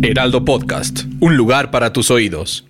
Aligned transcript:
Heraldo 0.00 0.44
Podcast, 0.44 1.00
un 1.18 1.36
lugar 1.36 1.72
para 1.72 1.92
tus 1.92 2.12
oídos. 2.12 2.64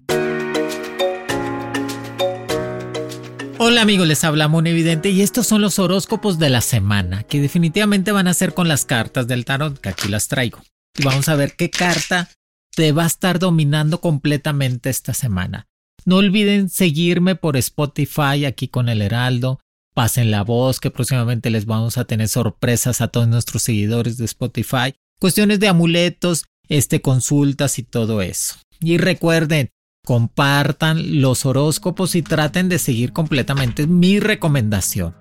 Hola 3.59 3.83
amigos, 3.83 4.09
les 4.09 4.25
habla 4.25 4.49
Mon 4.49 4.67
Evidente 4.67 5.11
y 5.11 5.21
estos 5.21 5.47
son 5.47 5.61
los 5.61 5.79
horóscopos 5.79 6.39
de 6.39 6.49
la 6.49 6.63
semana, 6.63 7.25
que 7.25 7.41
definitivamente 7.41 8.13
van 8.13 8.29
a 8.29 8.35
ser 8.35 8.55
con 8.55 8.67
las 8.67 8.87
cartas 8.87 9.27
del 9.27 9.45
tarot, 9.45 9.79
que 9.79 9.91
aquí 9.91 10.09
las 10.09 10.29
traigo. 10.29 10.63
Y 10.97 11.05
vamos 11.05 11.29
a 11.29 11.37
ver 11.37 11.55
qué 11.55 11.69
carta 11.69 12.31
te 12.75 12.93
va 12.93 13.05
a 13.05 13.09
estar 13.09 13.39
dominando 13.39 14.01
completamente 14.01 14.89
esta 14.89 15.13
semana. 15.13 15.69
No 16.07 16.17
olviden 16.17 16.71
seguirme 16.71 17.35
por 17.35 17.59
Spotify 17.59 18.47
aquí 18.47 18.69
con 18.69 18.89
el 18.89 19.03
Heraldo. 19.03 19.61
Pasen 19.93 20.31
la 20.31 20.45
voz 20.45 20.81
que 20.81 20.91
próximamente 20.91 21.51
les 21.51 21.67
vamos 21.67 21.99
a 21.99 22.07
tener 22.07 22.29
sorpresas 22.29 23.03
a 23.03 23.09
todos 23.09 23.29
nuestros 23.29 23.63
seguidores 23.63 24.17
de 24.17 24.25
Spotify. 24.25 24.95
Cuestiones 25.21 25.61
de 25.61 25.69
amuletos, 25.69 26.45
este 26.69 27.01
consultas 27.01 27.79
y 27.79 27.83
todo 27.83 28.23
eso. 28.23 28.57
Y 28.81 28.99
recuerden, 28.99 29.71
compartan 30.05 31.21
los 31.21 31.45
horóscopos 31.45 32.15
y 32.15 32.23
traten 32.23 32.69
de 32.69 32.79
seguir 32.79 33.13
completamente 33.13 33.87
mi 33.87 34.21
recomendación. 34.21 35.15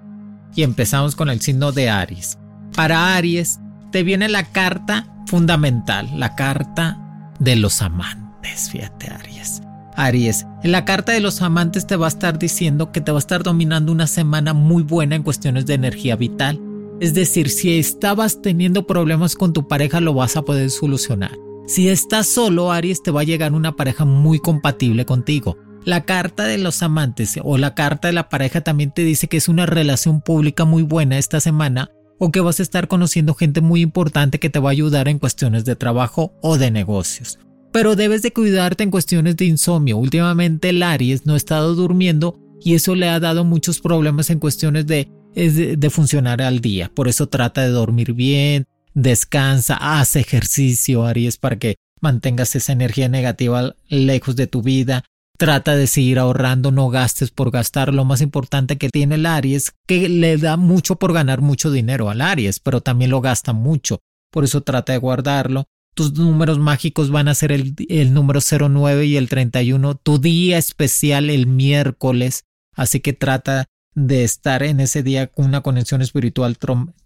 Y 0.55 0.63
empezamos 0.63 1.15
con 1.15 1.29
el 1.29 1.41
signo 1.41 1.71
de 1.71 1.89
Aries. 1.89 2.37
Para 2.75 3.15
Aries 3.15 3.59
te 3.91 4.03
viene 4.03 4.29
la 4.29 4.51
carta 4.51 5.13
fundamental, 5.27 6.09
la 6.17 6.35
carta 6.35 7.33
de 7.39 7.55
los 7.55 7.81
amantes, 7.81 8.69
fíjate 8.71 9.09
Aries. 9.09 9.61
Aries, 9.95 10.45
en 10.63 10.71
la 10.71 10.85
carta 10.85 11.11
de 11.11 11.19
los 11.19 11.41
amantes 11.41 11.87
te 11.87 11.95
va 11.95 12.05
a 12.05 12.09
estar 12.09 12.37
diciendo 12.37 12.91
que 12.91 13.01
te 13.01 13.11
va 13.11 13.17
a 13.17 13.19
estar 13.19 13.41
dominando 13.41 13.91
una 13.91 14.05
semana 14.05 14.53
muy 14.53 14.83
buena 14.83 15.15
en 15.15 15.23
cuestiones 15.23 15.65
de 15.65 15.73
energía 15.73 16.15
vital. 16.15 16.61
Es 16.99 17.13
decir, 17.13 17.49
si 17.49 17.77
estabas 17.77 18.41
teniendo 18.41 18.87
problemas 18.87 19.35
con 19.35 19.53
tu 19.53 19.67
pareja 19.67 20.01
lo 20.01 20.15
vas 20.15 20.35
a 20.35 20.41
poder 20.41 20.71
solucionar. 20.71 21.37
Si 21.67 21.89
estás 21.89 22.27
solo, 22.27 22.71
Aries, 22.71 23.03
te 23.03 23.11
va 23.11 23.21
a 23.21 23.25
llegar 23.25 23.53
una 23.53 23.75
pareja 23.75 24.05
muy 24.05 24.39
compatible 24.39 25.05
contigo. 25.05 25.57
La 25.85 26.05
carta 26.05 26.45
de 26.45 26.57
los 26.57 26.81
amantes 26.81 27.39
o 27.43 27.57
la 27.57 27.75
carta 27.75 28.07
de 28.07 28.13
la 28.13 28.29
pareja 28.29 28.61
también 28.61 28.91
te 28.91 29.03
dice 29.03 29.27
que 29.27 29.37
es 29.37 29.47
una 29.47 29.65
relación 29.65 30.21
pública 30.21 30.65
muy 30.65 30.83
buena 30.83 31.17
esta 31.17 31.39
semana 31.39 31.91
o 32.19 32.31
que 32.31 32.39
vas 32.39 32.59
a 32.59 32.63
estar 32.63 32.87
conociendo 32.87 33.35
gente 33.35 33.61
muy 33.61 33.81
importante 33.81 34.39
que 34.39 34.49
te 34.49 34.59
va 34.59 34.69
a 34.69 34.71
ayudar 34.71 35.07
en 35.07 35.19
cuestiones 35.19 35.65
de 35.65 35.75
trabajo 35.75 36.33
o 36.41 36.57
de 36.57 36.71
negocios. 36.71 37.37
Pero 37.71 37.95
debes 37.95 38.23
de 38.23 38.33
cuidarte 38.33 38.83
en 38.83 38.91
cuestiones 38.91 39.37
de 39.37 39.45
insomnio. 39.45 39.97
Últimamente 39.97 40.69
el 40.69 40.81
Aries 40.81 41.25
no 41.25 41.35
ha 41.35 41.37
estado 41.37 41.75
durmiendo 41.75 42.39
y 42.59 42.73
eso 42.73 42.95
le 42.95 43.07
ha 43.07 43.19
dado 43.19 43.45
muchos 43.45 43.79
problemas 43.81 44.29
en 44.29 44.39
cuestiones 44.39 44.87
de, 44.87 45.09
de, 45.37 45.89
funcionar 45.89 46.41
al 46.41 46.59
día. 46.61 46.91
Por 46.93 47.07
eso 47.07 47.27
trata 47.27 47.61
de 47.61 47.69
dormir 47.69 48.13
bien, 48.13 48.67
descansa, 48.93 49.77
haz 49.79 50.15
ejercicio, 50.15 51.05
Aries, 51.05 51.37
para 51.37 51.57
que 51.57 51.75
mantengas 52.01 52.55
esa 52.55 52.73
energía 52.73 53.07
negativa 53.09 53.75
lejos 53.87 54.35
de 54.35 54.47
tu 54.47 54.61
vida. 54.61 55.03
Trata 55.37 55.75
de 55.75 55.85
seguir 55.85 56.17
ahorrando, 56.17 56.71
no 56.71 56.89
gastes 56.89 57.29
por 57.29 57.51
gastar. 57.51 57.93
Lo 57.93 58.05
más 58.05 58.21
importante 58.21 58.77
que 58.77 58.89
tiene 58.89 59.15
el 59.15 59.27
Aries, 59.27 59.73
que 59.85 60.09
le 60.09 60.37
da 60.37 60.57
mucho 60.57 60.95
por 60.95 61.13
ganar 61.13 61.41
mucho 61.41 61.69
dinero 61.69 62.09
al 62.09 62.21
Aries, 62.21 62.59
pero 62.59 62.81
también 62.81 63.11
lo 63.11 63.21
gasta 63.21 63.53
mucho. 63.53 63.99
Por 64.31 64.43
eso 64.43 64.61
trata 64.61 64.93
de 64.93 64.97
guardarlo. 64.97 65.65
Tus 65.93 66.13
números 66.13 66.57
mágicos 66.57 67.11
van 67.11 67.27
a 67.27 67.35
ser 67.35 67.51
el, 67.51 67.75
el 67.89 68.13
número 68.13 68.39
09 68.41 69.05
y 69.05 69.17
el 69.17 69.29
31. 69.29 69.95
Tu 69.95 70.17
día 70.17 70.57
especial 70.57 71.29
el 71.29 71.45
miércoles. 71.45 72.45
Así 72.75 72.99
que 72.99 73.13
trata 73.13 73.67
de 73.97 74.23
estar 74.23 74.61
en 74.61 74.79
ese 74.79 75.01
día 75.01 75.25
con 75.27 75.45
una 75.45 75.61
conexión 75.61 76.01
espiritual 76.03 76.57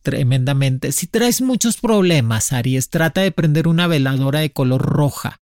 tremendamente. 0.02 0.92
Si 0.92 1.08
traes 1.08 1.42
muchos 1.42 1.78
problemas, 1.78 2.52
Aries, 2.52 2.90
trata 2.90 3.22
de 3.22 3.32
prender 3.32 3.68
una 3.68 3.88
veladora 3.88 4.42
de 4.42 4.52
color 4.52 4.82
roja. 4.82 5.38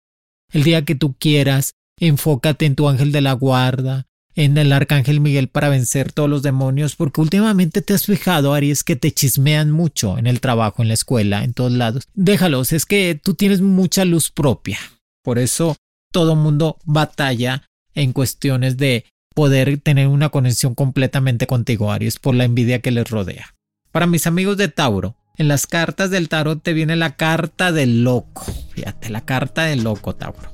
El 0.52 0.64
día 0.64 0.86
que 0.86 0.96
tú 0.96 1.16
quieras, 1.18 1.74
Enfócate 2.00 2.66
en 2.66 2.76
tu 2.76 2.88
ángel 2.88 3.12
de 3.12 3.20
la 3.22 3.34
guarda, 3.34 4.08
en 4.34 4.58
el 4.58 4.72
arcángel 4.72 5.20
Miguel 5.20 5.50
para 5.50 5.68
vencer 5.68 6.14
todos 6.14 6.30
los 6.30 6.42
demonios, 6.42 6.96
porque 6.96 7.20
últimamente 7.20 7.82
te 7.82 7.94
has 7.94 8.06
fijado, 8.06 8.54
Aries, 8.54 8.84
que 8.84 8.96
te 8.96 9.12
chismean 9.12 9.70
mucho 9.70 10.18
en 10.18 10.26
el 10.26 10.40
trabajo, 10.40 10.82
en 10.82 10.88
la 10.88 10.94
escuela, 10.94 11.44
en 11.44 11.54
todos 11.54 11.74
lados. 11.74 12.04
Déjalos, 12.14 12.72
es 12.72 12.86
que 12.86 13.20
tú 13.22 13.34
tienes 13.34 13.60
mucha 13.60 14.06
luz 14.06 14.32
propia. 14.32 14.80
Por 15.24 15.40
eso 15.40 15.76
todo 16.14 16.38
mundo 16.38 16.78
batalla 16.86 17.64
en 17.94 18.14
cuestiones 18.14 18.78
de 18.78 19.06
poder 19.40 19.78
tener 19.78 20.10
una 20.10 20.28
conexión 20.28 20.76
completamente 20.76 21.48
contigo, 21.48 21.94
Aries, 21.94 22.20
por 22.20 22.36
la 22.36 22.44
envidia 22.44 22.82
que 22.82 22.92
les 22.92 23.10
rodea. 23.10 23.56
Para 23.94 24.06
mis 24.06 24.28
amigos 24.28 24.58
de 24.58 24.68
Tauro, 24.68 25.16
en 25.38 25.48
las 25.48 25.66
cartas 25.66 26.12
del 26.12 26.28
tarot 26.28 26.62
te 26.62 26.74
viene 26.74 26.98
la 26.98 27.16
carta 27.16 27.72
del 27.72 28.04
loco. 28.04 28.44
Fíjate, 28.72 29.10
la 29.10 29.22
carta 29.24 29.64
del 29.64 29.86
loco, 29.86 30.14
Tauro. 30.14 30.52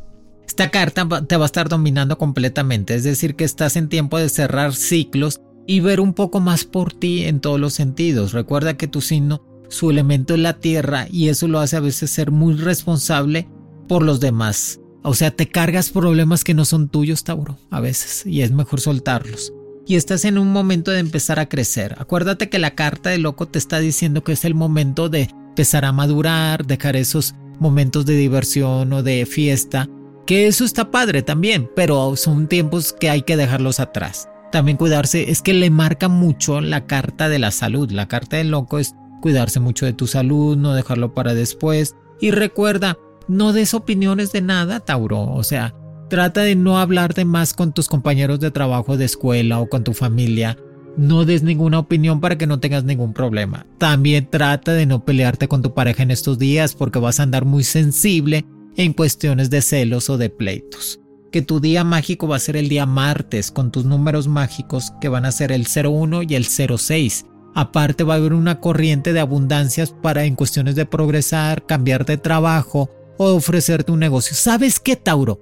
Esta 0.48 0.70
carta 0.70 1.26
te 1.26 1.36
va 1.36 1.46
a 1.46 1.48
estar 1.48 1.68
dominando 1.68 2.20
completamente, 2.20 2.94
es 2.94 3.04
decir, 3.04 3.36
que 3.36 3.44
estás 3.44 3.76
en 3.76 3.90
tiempo 3.90 4.20
de 4.20 4.30
cerrar 4.30 4.76
ciclos 4.76 5.42
y 5.66 5.80
ver 5.80 6.00
un 6.00 6.14
poco 6.14 6.40
más 6.40 6.64
por 6.66 6.94
ti 6.94 7.26
en 7.26 7.40
todos 7.40 7.60
los 7.60 7.74
sentidos. 7.74 8.34
Recuerda 8.34 8.78
que 8.78 8.88
tu 8.88 9.02
signo, 9.02 9.42
su 9.68 9.90
elemento 9.90 10.36
es 10.36 10.42
la 10.42 10.60
tierra 10.60 11.08
y 11.10 11.30
eso 11.30 11.48
lo 11.48 11.58
hace 11.58 11.78
a 11.78 11.80
veces 11.80 12.12
ser 12.12 12.30
muy 12.30 12.54
responsable 12.54 13.50
por 13.88 14.04
los 14.04 14.20
demás. 14.20 14.80
O 15.06 15.14
sea, 15.14 15.32
te 15.32 15.48
cargas 15.48 15.92
problemas 15.92 16.44
que 16.44 16.54
no 16.54 16.66
son 16.66 16.90
tuyos, 16.90 17.24
Tauro, 17.24 17.58
a 17.70 17.80
veces, 17.80 18.26
y 18.26 18.42
es 18.42 18.52
mejor 18.52 18.82
soltarlos. 18.82 19.54
Y 19.88 19.96
estás 19.96 20.26
en 20.26 20.38
un 20.38 20.52
momento 20.52 20.92
de 20.92 21.00
empezar 21.00 21.40
a 21.40 21.48
crecer. 21.48 21.96
Acuérdate 22.00 22.50
que 22.50 22.60
la 22.60 22.76
carta 22.76 23.12
de 23.12 23.20
loco 23.20 23.48
te 23.48 23.60
está 23.60 23.80
diciendo 23.80 24.24
que 24.24 24.34
es 24.34 24.44
el 24.44 24.56
momento 24.56 25.08
de 25.08 25.30
empezar 25.50 25.86
a 25.86 25.92
madurar, 25.92 26.66
dejar 26.66 26.96
esos 26.96 27.36
momentos 27.60 28.06
de 28.06 28.18
diversión 28.18 28.92
o 28.92 29.04
de 29.04 29.26
fiesta 29.26 29.88
que 30.26 30.48
eso 30.48 30.66
está 30.66 30.90
padre 30.90 31.22
también, 31.22 31.70
pero 31.76 32.16
son 32.16 32.48
tiempos 32.48 32.94
que 32.94 33.10
hay 33.12 33.22
que 33.22 33.38
dejarlos 33.38 33.80
atrás. 33.80 34.28
También 34.52 34.78
cuidarse 34.78 35.30
es 35.30 35.42
que 35.42 35.54
le 35.54 35.70
marca 35.70 36.08
mucho 36.08 36.62
la 36.62 36.88
carta 36.88 37.30
de 37.30 37.38
la 37.38 37.52
salud. 37.52 37.92
La 37.92 38.08
carta 38.08 38.38
del 38.38 38.50
loco 38.50 38.80
es 38.80 38.96
cuidarse 39.22 39.60
mucho 39.60 39.86
de 39.86 39.94
tu 39.94 40.08
salud, 40.08 40.58
no 40.58 40.74
dejarlo 40.74 41.14
para 41.14 41.36
después. 41.36 41.96
Y 42.20 42.32
recuerda, 42.32 42.98
no 43.28 43.54
des 43.54 43.74
opiniones 43.74 44.32
de 44.32 44.42
nada, 44.42 44.80
Tauro. 44.80 45.24
O 45.34 45.44
sea, 45.44 45.74
trata 46.10 46.42
de 46.42 46.56
no 46.56 46.78
hablar 46.78 47.14
de 47.14 47.26
más 47.26 47.54
con 47.54 47.74
tus 47.74 47.88
compañeros 47.88 48.40
de 48.40 48.52
trabajo, 48.52 48.98
de 48.98 49.06
escuela 49.06 49.60
o 49.60 49.70
con 49.70 49.84
tu 49.84 49.94
familia. 49.94 50.58
No 50.98 51.26
des 51.26 51.44
ninguna 51.44 51.80
opinión 51.80 52.22
para 52.22 52.38
que 52.38 52.48
no 52.48 52.60
tengas 52.60 52.84
ningún 52.84 53.14
problema. 53.14 53.66
También 53.78 54.30
trata 54.30 54.74
de 54.74 54.86
no 54.86 55.04
pelearte 55.04 55.48
con 55.48 55.62
tu 55.62 55.74
pareja 55.74 56.04
en 56.04 56.12
estos 56.12 56.40
días 56.40 56.74
porque 56.74 57.00
vas 57.00 57.20
a 57.20 57.24
andar 57.24 57.46
muy 57.46 57.64
sensible 57.64 58.46
en 58.78 58.94
cuestiones 58.94 59.50
de 59.50 59.62
celos 59.62 60.10
o 60.10 60.18
de 60.18 60.30
pleitos. 60.30 61.00
Que 61.32 61.42
tu 61.42 61.60
día 61.60 61.84
mágico 61.84 62.30
va 62.30 62.38
a 62.38 62.40
ser 62.40 62.56
el 62.56 62.70
día 62.70 62.86
martes 62.86 63.52
con 63.52 63.72
tus 63.72 63.84
números 63.84 64.28
mágicos 64.28 64.94
que 65.02 65.10
van 65.10 65.26
a 65.26 65.34
ser 65.34 65.52
el 65.52 65.66
01 65.66 66.24
y 66.24 66.36
el 66.36 66.46
06. 66.46 67.26
Aparte 67.54 68.04
va 68.06 68.14
a 68.14 68.18
haber 68.18 68.34
una 68.34 68.62
corriente 68.62 69.12
de 69.12 69.20
abundancias 69.20 69.94
para 70.02 70.24
en 70.24 70.36
cuestiones 70.36 70.76
de 70.76 70.86
progresar, 70.86 71.66
cambiar 71.66 72.06
de 72.06 72.18
trabajo 72.18 72.90
o 73.18 73.34
ofrecerte 73.34 73.92
un 73.92 74.00
negocio. 74.00 74.36
¿Sabes 74.36 74.80
qué, 74.80 74.96
Tauro? 74.96 75.42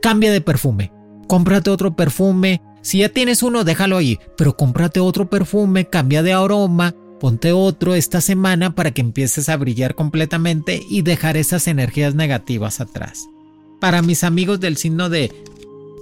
Cambia 0.00 0.32
de 0.32 0.40
perfume. 0.40 0.92
Cómprate 1.28 1.70
otro 1.70 1.94
perfume. 1.96 2.60
Si 2.82 2.98
ya 2.98 3.08
tienes 3.08 3.42
uno, 3.42 3.64
déjalo 3.64 3.96
ahí. 3.96 4.18
Pero 4.36 4.56
cómprate 4.56 5.00
otro 5.00 5.30
perfume, 5.30 5.86
cambia 5.88 6.22
de 6.22 6.32
aroma 6.32 6.94
Ponte 7.22 7.52
otro 7.52 7.94
esta 7.94 8.20
semana 8.20 8.74
para 8.74 8.90
que 8.90 9.00
empieces 9.00 9.48
a 9.48 9.56
brillar 9.56 9.94
completamente 9.94 10.82
y 10.90 11.02
dejar 11.02 11.36
esas 11.36 11.68
energías 11.68 12.16
negativas 12.16 12.80
atrás. 12.80 13.28
Para 13.80 14.02
mis 14.02 14.24
amigos 14.24 14.58
del 14.58 14.76
signo 14.76 15.08
de, 15.08 15.32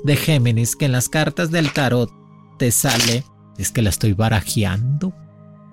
de 0.02 0.17
Géminis, 0.17 0.76
que 0.76 0.87
en 0.87 0.93
las 0.93 1.11
cartas 1.11 1.50
del 1.50 1.75
tarot 1.75 2.11
te 2.58 2.70
sale, 2.70 3.22
es 3.58 3.70
que 3.70 3.82
la 3.82 3.90
estoy 3.90 4.14
barajeando. 4.14 5.12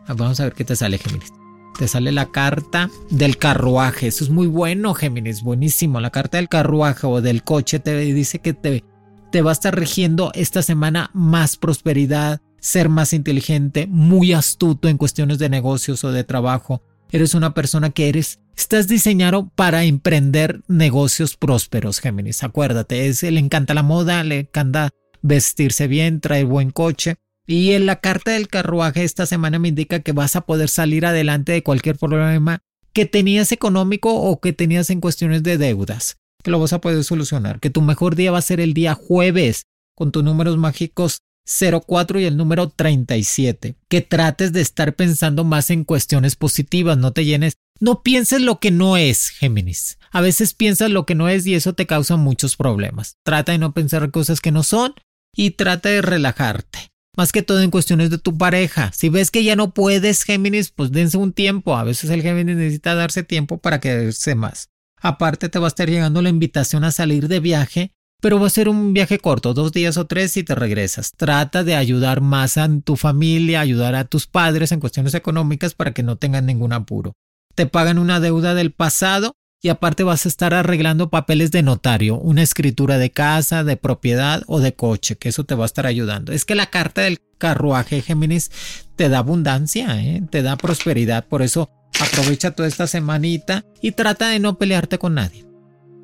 Ah, 0.06 0.16
vamos 0.18 0.42
a 0.42 0.44
ver 0.44 0.54
qué 0.54 0.66
te 0.66 0.76
sale, 0.76 0.98
Géminis. 0.98 1.32
Te 1.78 1.88
sale 1.88 2.12
la 2.12 2.32
carta 2.32 2.90
del 3.12 3.38
carruaje. 3.38 4.08
Eso 4.08 4.24
es 4.24 4.32
muy 4.32 4.48
bueno, 4.48 4.96
Géminis. 4.96 5.44
Buenísimo. 5.44 6.00
La 6.00 6.10
carta 6.10 6.38
del 6.38 6.50
carruaje 6.50 7.06
o 7.06 7.22
del 7.22 7.44
coche 7.44 7.80
te 7.80 7.96
dice 7.98 8.40
que 8.40 8.54
te, 8.54 8.84
te 9.32 9.42
va 9.44 9.52
a 9.52 9.54
estar 9.54 9.78
rigiendo 9.78 10.32
esta 10.34 10.64
semana 10.64 11.12
más 11.14 11.56
prosperidad, 11.56 12.42
ser 12.60 12.90
más 12.90 13.14
inteligente, 13.14 13.86
muy 13.86 14.34
astuto 14.34 14.90
en 14.90 14.98
cuestiones 14.98 15.38
de 15.38 15.50
negocios 15.50 16.04
o 16.04 16.12
de 16.12 16.24
trabajo. 16.24 16.82
Eres 17.12 17.36
una 17.36 17.54
persona 17.54 17.92
que 17.92 18.10
eres, 18.10 18.40
estás 18.56 18.88
diseñado 18.88 19.52
para 19.56 19.84
emprender 19.84 20.62
negocios 20.68 21.38
prósperos, 21.38 22.00
Géminis. 22.00 22.44
Acuérdate, 22.44 23.08
es, 23.08 23.22
le 23.22 23.40
encanta 23.40 23.76
la 23.76 23.84
moda, 23.84 24.24
le 24.24 24.40
encanta 24.40 24.90
vestirse 25.22 25.88
bien, 25.88 26.22
traer 26.22 26.46
buen 26.46 26.72
coche. 26.72 27.18
Y 27.48 27.72
en 27.72 27.86
la 27.86 28.02
carta 28.02 28.32
del 28.32 28.50
carruaje 28.50 29.04
esta 29.04 29.26
semana 29.26 29.58
me 29.58 29.70
indica 29.70 30.02
que 30.02 30.12
vas 30.12 30.36
a 30.36 30.42
poder 30.42 30.68
salir 30.68 31.06
adelante 31.06 31.54
de 31.54 31.64
cualquier 31.64 31.98
problema 31.98 32.60
que 32.92 33.06
tenías 33.06 33.52
económico 33.54 34.14
o 34.14 34.42
que 34.42 34.52
tenías 34.52 34.90
en 34.90 35.00
cuestiones 35.00 35.44
de 35.44 35.58
deudas, 35.58 36.18
que 36.44 36.52
lo 36.52 36.60
vas 36.60 36.74
a 36.74 36.82
poder 36.82 37.04
solucionar, 37.04 37.60
que 37.60 37.70
tu 37.70 37.82
mejor 37.82 38.16
día 38.16 38.32
va 38.32 38.40
a 38.40 38.42
ser 38.42 38.60
el 38.60 38.74
día 38.74 38.96
jueves 38.96 39.64
con 39.96 40.12
tus 40.12 40.24
números 40.24 40.58
mágicos 40.58 41.20
04 41.48 42.20
y 42.20 42.26
el 42.26 42.36
número 42.36 42.70
37. 42.70 43.76
Que 43.88 44.02
trates 44.02 44.52
de 44.52 44.62
estar 44.62 44.96
pensando 44.96 45.44
más 45.44 45.70
en 45.70 45.86
cuestiones 45.86 46.36
positivas, 46.36 46.98
no 46.98 47.14
te 47.14 47.24
llenes. 47.24 47.54
No 47.80 48.02
pienses 48.04 48.42
lo 48.42 48.60
que 48.60 48.72
no 48.72 48.98
es, 48.98 49.30
Géminis. 49.30 49.98
A 50.12 50.20
veces 50.20 50.54
piensas 50.54 50.90
lo 50.90 51.06
que 51.06 51.16
no 51.16 51.30
es 51.30 51.46
y 51.46 51.56
eso 51.56 51.74
te 51.74 51.86
causa 51.86 52.18
muchos 52.18 52.58
problemas. 52.58 53.16
Trata 53.24 53.54
de 53.54 53.60
no 53.60 53.74
pensar 53.74 54.12
cosas 54.12 54.42
que 54.42 54.52
no 54.52 54.64
son 54.64 54.96
y 55.34 55.52
trata 55.52 55.90
de 55.90 56.02
relajarte. 56.02 56.92
Más 57.18 57.34
que 57.34 57.42
todo 57.42 57.62
en 57.62 57.72
cuestiones 57.72 58.10
de 58.10 58.20
tu 58.20 58.38
pareja. 58.38 58.92
Si 58.94 59.10
ves 59.10 59.32
que 59.32 59.44
ya 59.44 59.58
no 59.58 59.74
puedes, 59.74 60.24
Géminis, 60.24 60.72
pues 60.72 60.92
dense 60.92 61.18
un 61.18 61.34
tiempo. 61.34 61.76
A 61.76 61.84
veces 61.84 62.10
el 62.12 62.22
Géminis 62.22 62.56
necesita 62.56 62.96
darse 62.96 63.24
tiempo 63.24 63.58
para 63.58 63.82
quererse 63.82 64.36
más. 64.36 64.70
Aparte 65.02 65.50
te 65.50 65.60
va 65.60 65.66
a 65.66 65.68
estar 65.68 65.90
llegando 65.90 66.22
la 66.22 66.30
invitación 66.30 66.84
a 66.86 66.92
salir 66.92 67.28
de 67.28 67.40
viaje 67.40 67.92
pero 68.20 68.40
va 68.40 68.48
a 68.48 68.52
ser 68.52 68.68
un 68.68 68.94
viaje 68.94 69.20
corto, 69.20 69.54
dos 69.54 69.72
días 69.72 69.98
o 69.98 70.08
tres 70.08 70.38
y 70.38 70.44
te 70.44 70.56
regresas. 70.56 71.12
Trata 71.16 71.64
de 71.64 71.76
ayudar 71.76 72.22
más 72.22 72.58
a 72.58 72.68
tu 72.84 72.96
familia, 72.96 73.62
ayudar 73.62 73.96
a 73.96 74.06
tus 74.06 74.26
padres 74.26 74.72
en 74.72 74.80
cuestiones 74.80 75.14
económicas 75.14 75.76
para 75.76 75.94
que 75.94 76.04
no 76.04 76.16
tengan 76.16 76.46
ningún 76.46 76.74
apuro. 76.74 77.14
Te 77.54 77.68
pagan 77.68 78.00
una 78.00 78.20
deuda 78.20 78.56
del 78.56 78.72
pasado 78.72 79.34
y 79.62 79.70
aparte 79.70 80.04
vas 80.04 80.26
a 80.26 80.30
estar 80.30 80.54
arreglando 80.54 81.10
papeles 81.10 81.52
de 81.52 81.64
notario, 81.64 82.18
una 82.18 82.44
escritura 82.44 82.98
de 82.98 83.12
casa, 83.12 83.64
de 83.64 83.78
propiedad 83.78 84.44
o 84.48 84.60
de 84.60 84.74
coche, 84.74 85.18
que 85.18 85.30
eso 85.30 85.46
te 85.46 85.56
va 85.56 85.66
a 85.66 85.68
estar 85.68 85.88
ayudando. 85.88 86.32
Es 86.32 86.46
que 86.46 86.56
la 86.56 86.68
carta 86.68 87.02
del 87.02 87.20
carruaje 87.38 88.02
Géminis 88.02 88.52
te 88.96 89.10
da 89.10 89.20
abundancia, 89.20 90.02
¿eh? 90.02 90.22
te 90.30 90.42
da 90.42 90.58
prosperidad, 90.58 91.26
por 91.26 91.42
eso 91.42 91.70
aprovecha 92.00 92.52
toda 92.52 92.68
esta 92.68 92.88
semanita 92.88 93.66
y 93.82 93.92
trata 93.92 94.30
de 94.30 94.40
no 94.40 94.58
pelearte 94.58 95.00
con 95.00 95.16
nadie. 95.16 95.46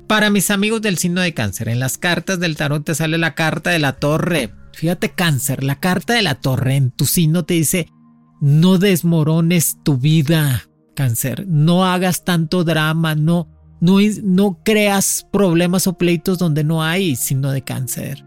Para 0.08 0.30
mis 0.30 0.50
amigos 0.50 0.82
del 0.82 0.98
signo 0.98 1.20
de 1.20 1.32
cáncer, 1.32 1.68
en 1.68 1.80
las 1.80 1.96
cartas 1.96 2.38
del 2.40 2.56
tarot 2.56 2.84
te 2.84 2.94
sale 2.94 3.18
la 3.18 3.34
carta 3.34 3.70
de 3.70 3.78
la 3.78 3.94
torre. 3.94 4.52
Fíjate 4.72 5.10
cáncer, 5.10 5.64
la 5.64 5.80
carta 5.80 6.14
de 6.14 6.22
la 6.22 6.34
torre 6.34 6.74
en 6.76 6.90
tu 6.90 7.06
signo 7.06 7.44
te 7.44 7.54
dice, 7.54 7.88
no 8.40 8.78
desmorones 8.78 9.78
tu 9.82 9.96
vida, 9.96 10.68
cáncer, 10.94 11.46
no 11.46 11.84
hagas 11.84 12.24
tanto 12.24 12.64
drama, 12.64 13.14
no, 13.14 13.48
no, 13.80 13.98
no 14.22 14.60
creas 14.64 15.26
problemas 15.30 15.86
o 15.86 15.98
pleitos 15.98 16.38
donde 16.38 16.64
no 16.64 16.82
hay 16.82 17.16
signo 17.16 17.50
de 17.50 17.62
cáncer. 17.62 18.24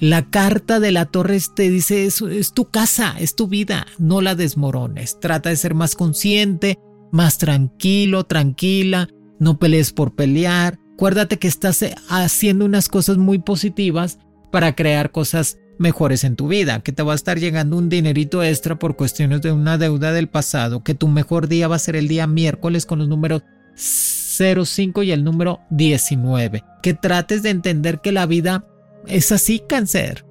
La 0.00 0.30
carta 0.30 0.78
de 0.78 0.92
la 0.92 1.06
torre 1.06 1.38
te 1.54 1.70
dice, 1.70 2.04
es, 2.04 2.22
es 2.22 2.52
tu 2.52 2.66
casa, 2.66 3.16
es 3.18 3.34
tu 3.34 3.48
vida, 3.48 3.86
no 3.98 4.20
la 4.20 4.34
desmorones. 4.34 5.18
Trata 5.18 5.48
de 5.48 5.56
ser 5.56 5.74
más 5.74 5.96
consciente, 5.96 6.78
más 7.10 7.38
tranquilo, 7.38 8.24
tranquila, 8.24 9.08
no 9.40 9.58
pelees 9.58 9.92
por 9.92 10.14
pelear, 10.14 10.78
acuérdate 10.94 11.38
que 11.38 11.48
estás 11.48 11.82
eh, 11.82 11.94
haciendo 12.08 12.64
unas 12.64 12.88
cosas 12.88 13.18
muy 13.18 13.38
positivas 13.38 14.18
para 14.50 14.74
crear 14.74 15.10
cosas 15.10 15.58
mejores 15.78 16.24
en 16.24 16.36
tu 16.36 16.48
vida, 16.48 16.80
que 16.80 16.92
te 16.92 17.02
va 17.02 17.12
a 17.12 17.16
estar 17.16 17.38
llegando 17.38 17.76
un 17.76 17.88
dinerito 17.88 18.42
extra 18.42 18.78
por 18.78 18.96
cuestiones 18.96 19.42
de 19.42 19.52
una 19.52 19.78
deuda 19.78 20.12
del 20.12 20.28
pasado, 20.28 20.82
que 20.82 20.94
tu 20.94 21.08
mejor 21.08 21.48
día 21.48 21.68
va 21.68 21.76
a 21.76 21.80
ser 21.80 21.96
el 21.96 22.08
día 22.08 22.26
miércoles 22.26 22.86
con 22.86 22.98
los 22.98 23.08
números 23.08 23.42
05 23.76 25.02
y 25.02 25.12
el 25.12 25.24
número 25.24 25.60
19, 25.70 26.64
que 26.82 26.94
trates 26.94 27.42
de 27.42 27.50
entender 27.50 28.00
que 28.00 28.12
la 28.12 28.26
vida 28.26 28.66
es 29.06 29.32
así, 29.32 29.62
cáncer, 29.68 30.24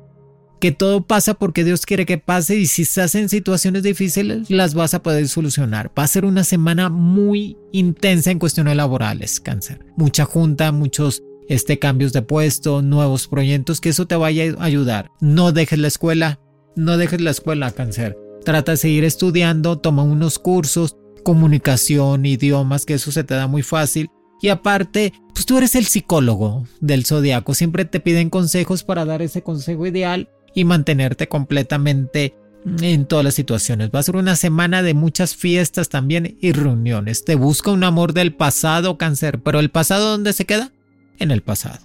que 0.60 0.72
todo 0.72 1.06
pasa 1.06 1.34
porque 1.36 1.64
Dios 1.64 1.86
quiere 1.86 2.06
que 2.06 2.18
pase 2.18 2.56
y 2.58 2.66
si 2.66 2.82
estás 2.82 3.16
en 3.16 3.30
situaciones 3.30 3.84
difíciles 3.84 4.50
las 4.50 4.74
vas 4.74 4.94
a 4.94 5.04
poder 5.04 5.28
solucionar. 5.28 5.92
Va 5.98 6.04
a 6.04 6.08
ser 6.08 6.26
una 6.26 6.44
semana 6.44 6.90
muy 6.90 7.58
intensa 7.72 8.32
en 8.32 8.40
cuestiones 8.40 8.76
laborales, 8.76 9.40
cáncer. 9.40 9.86
Mucha 9.96 10.26
junta, 10.26 10.72
muchos 10.72 11.24
este, 11.48 11.80
cambios 11.80 12.14
de 12.14 12.22
puesto, 12.22 12.82
nuevos 12.82 13.28
proyectos, 13.28 13.82
que 13.82 13.90
eso 13.90 14.08
te 14.08 14.16
vaya 14.16 14.56
a 14.58 14.64
ayudar. 14.64 15.12
No 15.22 15.52
dejes 15.52 15.80
la 15.80 15.88
escuela, 15.88 16.40
no 16.76 16.98
dejes 16.98 17.22
la 17.22 17.32
escuela, 17.32 17.72
cáncer. 17.72 18.18
Trata 18.44 18.74
de 18.74 18.78
seguir 18.78 19.04
estudiando, 19.04 19.80
toma 19.80 20.04
unos 20.04 20.40
cursos, 20.40 20.96
comunicación, 21.24 22.26
idiomas, 22.26 22.86
que 22.86 22.94
eso 22.94 23.12
se 23.12 23.24
te 23.24 23.34
da 23.34 23.48
muy 23.48 23.64
fácil. 23.64 24.10
Y 24.42 24.50
aparte, 24.50 25.14
pues 25.34 25.46
tú 25.46 25.58
eres 25.58 25.76
el 25.76 25.86
psicólogo 25.86 26.66
del 26.80 27.06
zodiaco. 27.06 27.54
Siempre 27.54 27.86
te 27.86 28.00
piden 28.00 28.30
consejos 28.30 28.84
para 28.84 29.04
dar 29.04 29.22
ese 29.22 29.42
consejo 29.42 29.86
ideal 29.88 30.30
y 30.54 30.64
mantenerte 30.64 31.28
completamente 31.28 32.36
en 32.82 33.06
todas 33.06 33.26
las 33.26 33.34
situaciones. 33.34 33.90
Va 33.94 34.00
a 34.00 34.04
ser 34.04 34.16
una 34.16 34.36
semana 34.36 34.84
de 34.84 34.94
muchas 34.94 35.36
fiestas 35.36 35.90
también 35.90 36.38
y 36.42 36.52
reuniones. 36.52 37.26
Te 37.26 37.36
busca 37.36 37.72
un 37.72 37.84
amor 37.84 38.14
del 38.14 38.34
pasado, 38.36 38.98
cáncer, 38.98 39.42
pero 39.42 39.60
el 39.60 39.70
pasado 39.70 40.10
¿dónde 40.10 40.34
se 40.34 40.46
queda? 40.46 40.72
En 41.20 41.32
el 41.32 41.42
pasado. 41.42 41.80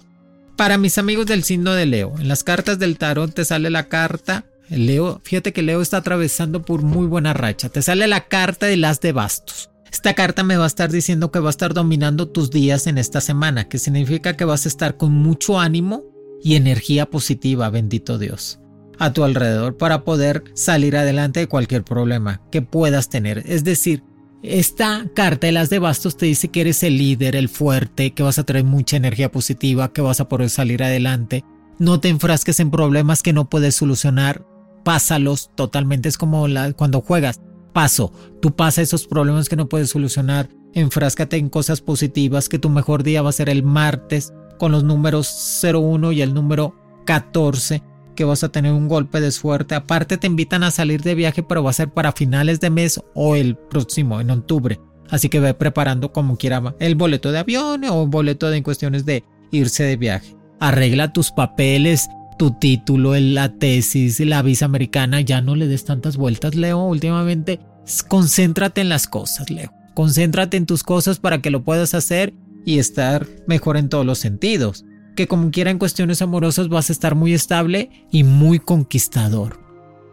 Para 0.55 0.77
mis 0.77 0.97
amigos 0.97 1.25
del 1.25 1.43
signo 1.43 1.73
de 1.73 1.85
Leo, 1.85 2.13
en 2.19 2.27
las 2.27 2.43
cartas 2.43 2.79
del 2.79 2.97
tarot 2.97 3.33
te 3.33 3.45
sale 3.45 3.69
la 3.69 3.89
carta. 3.89 4.45
Leo, 4.69 5.21
fíjate 5.23 5.51
que 5.51 5.63
Leo 5.63 5.81
está 5.81 5.97
atravesando 5.97 6.63
por 6.63 6.83
muy 6.83 7.07
buena 7.07 7.33
racha. 7.33 7.69
Te 7.69 7.81
sale 7.81 8.07
la 8.07 8.27
carta 8.27 8.67
de 8.67 8.77
las 8.77 9.01
de 9.01 9.11
bastos. 9.11 9.71
Esta 9.91 10.13
carta 10.13 10.43
me 10.43 10.57
va 10.57 10.63
a 10.63 10.67
estar 10.67 10.91
diciendo 10.91 11.31
que 11.31 11.39
va 11.39 11.49
a 11.49 11.51
estar 11.51 11.73
dominando 11.73 12.29
tus 12.29 12.49
días 12.49 12.87
en 12.87 12.97
esta 12.97 13.21
semana, 13.21 13.67
que 13.67 13.79
significa 13.79 14.35
que 14.35 14.45
vas 14.45 14.65
a 14.65 14.69
estar 14.69 14.97
con 14.97 15.11
mucho 15.11 15.59
ánimo 15.59 16.03
y 16.43 16.55
energía 16.55 17.05
positiva, 17.07 17.69
bendito 17.69 18.17
Dios 18.17 18.59
a 18.99 19.13
tu 19.13 19.23
alrededor 19.23 19.77
para 19.77 20.03
poder 20.03 20.43
salir 20.53 20.95
adelante 20.95 21.41
de 21.41 21.47
cualquier 21.47 21.83
problema 21.83 22.41
que 22.51 22.61
puedas 22.61 23.09
tener. 23.09 23.43
Es 23.45 23.63
decir, 23.63 24.03
esta 24.43 25.05
carta 25.15 25.47
de 25.47 25.53
las 25.53 25.69
de 25.69 25.79
bastos 25.79 26.17
te 26.17 26.25
dice 26.25 26.49
que 26.49 26.61
eres 26.61 26.83
el 26.83 26.97
líder, 26.97 27.37
el 27.37 27.47
fuerte, 27.47 28.13
que 28.13 28.23
vas 28.23 28.37
a 28.37 28.43
traer 28.43 28.65
mucha 28.65 28.97
energía 28.97 29.31
positiva, 29.31 29.93
que 29.93 30.01
vas 30.01 30.19
a 30.19 30.27
poder 30.27 30.49
salir 30.49 30.83
adelante. 30.83 31.45
No 31.79 32.01
te 32.01 32.09
enfrasques 32.09 32.59
en 32.59 32.69
problemas 32.69 33.23
que 33.23 33.31
no 33.31 33.49
puedes 33.49 33.75
solucionar. 33.75 34.45
Pásalos 34.83 35.51
totalmente. 35.55 36.09
Es 36.09 36.17
como 36.17 36.45
cuando 36.75 36.99
juegas. 36.99 37.39
Paso. 37.71 38.11
Tú 38.41 38.53
pasa 38.53 38.81
esos 38.81 39.07
problemas 39.07 39.47
que 39.47 39.55
no 39.55 39.69
puedes 39.69 39.89
solucionar. 39.89 40.49
Enfráscate 40.73 41.37
en 41.37 41.49
cosas 41.49 41.79
positivas. 41.79 42.49
Que 42.49 42.59
tu 42.59 42.69
mejor 42.69 43.03
día 43.03 43.21
va 43.21 43.29
a 43.29 43.33
ser 43.33 43.49
el 43.49 43.63
martes 43.63 44.33
con 44.59 44.73
los 44.73 44.83
números 44.83 45.61
01 45.63 46.11
y 46.11 46.21
el 46.21 46.33
número 46.33 46.75
14 47.05 47.81
que 48.13 48.23
vas 48.23 48.43
a 48.43 48.49
tener 48.49 48.71
un 48.71 48.87
golpe 48.87 49.21
de 49.21 49.31
suerte. 49.31 49.75
Aparte 49.75 50.17
te 50.17 50.27
invitan 50.27 50.63
a 50.63 50.71
salir 50.71 51.01
de 51.01 51.15
viaje, 51.15 51.43
pero 51.43 51.63
va 51.63 51.69
a 51.69 51.73
ser 51.73 51.89
para 51.89 52.11
finales 52.11 52.59
de 52.59 52.69
mes 52.69 53.01
o 53.13 53.35
el 53.35 53.55
próximo, 53.55 54.21
en 54.21 54.31
octubre. 54.31 54.79
Así 55.09 55.29
que 55.29 55.39
ve 55.39 55.53
preparando 55.53 56.11
como 56.11 56.37
quiera 56.37 56.75
el 56.79 56.95
boleto 56.95 57.31
de 57.31 57.39
avión 57.39 57.83
o 57.85 58.03
un 58.03 58.09
boleto 58.09 58.49
de 58.49 58.57
en 58.57 58.63
cuestiones 58.63 59.05
de 59.05 59.23
irse 59.51 59.83
de 59.83 59.97
viaje. 59.97 60.35
Arregla 60.59 61.13
tus 61.13 61.31
papeles, 61.31 62.07
tu 62.39 62.51
título, 62.51 63.13
la 63.15 63.57
tesis, 63.57 64.19
la 64.19 64.41
visa 64.41 64.65
americana. 64.65 65.21
Ya 65.21 65.41
no 65.41 65.55
le 65.55 65.67
des 65.67 65.85
tantas 65.85 66.17
vueltas, 66.17 66.55
Leo. 66.55 66.83
Últimamente, 66.85 67.59
concéntrate 68.07 68.81
en 68.81 68.89
las 68.89 69.07
cosas, 69.07 69.49
Leo. 69.49 69.71
Concéntrate 69.93 70.57
en 70.57 70.65
tus 70.65 70.83
cosas 70.83 71.19
para 71.19 71.41
que 71.41 71.51
lo 71.51 71.63
puedas 71.63 71.93
hacer 71.93 72.33
y 72.65 72.79
estar 72.79 73.27
mejor 73.45 73.77
en 73.77 73.89
todos 73.89 74.05
los 74.05 74.19
sentidos 74.19 74.85
que 75.15 75.27
como 75.27 75.51
quiera 75.51 75.71
en 75.71 75.79
cuestiones 75.79 76.21
amorosas 76.21 76.69
vas 76.69 76.89
a 76.89 76.93
estar 76.93 77.15
muy 77.15 77.33
estable 77.33 77.89
y 78.11 78.23
muy 78.23 78.59
conquistador. 78.59 79.59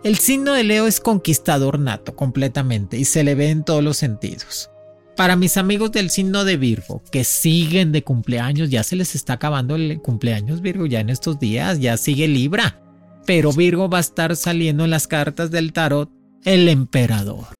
El 0.03 0.17
signo 0.17 0.55
de 0.55 0.65
Leo 0.65 0.87
es 0.87 1.01
conquistador 1.01 1.79
nato 1.79 2.17
completamente 2.17 2.97
y 2.97 3.05
se 3.05 3.23
le 3.23 3.35
ve 3.35 3.51
en 3.51 3.65
todos 3.65 3.85
los 3.85 3.99
sentidos. 3.99 4.71
Para 5.17 5.37
mis 5.37 5.59
amigos 5.59 5.93
del 5.93 6.09
signo 6.09 6.45
de 6.45 6.57
Virgo 6.57 7.03
que 7.13 7.25
siguen 7.25 7.93
de 7.93 8.03
cumpleaños, 8.03 8.71
ya 8.71 8.83
se 8.83 8.97
les 8.97 9.15
está 9.15 9.35
acabando 9.35 9.75
el 9.75 10.01
cumpleaños 10.01 10.63
Virgo 10.63 10.87
ya 10.87 11.01
en 11.01 11.11
estos 11.11 11.39
días, 11.39 11.81
ya 11.81 11.99
sigue 11.99 12.29
Libra. 12.29 12.81
Pero 13.27 13.53
Virgo 13.53 13.91
va 13.91 13.99
a 13.99 14.01
estar 14.01 14.35
saliendo 14.35 14.85
en 14.85 14.91
las 14.91 15.07
cartas 15.07 15.51
del 15.51 15.75
tarot 15.75 16.11
el 16.45 16.69
emperador. 16.69 17.60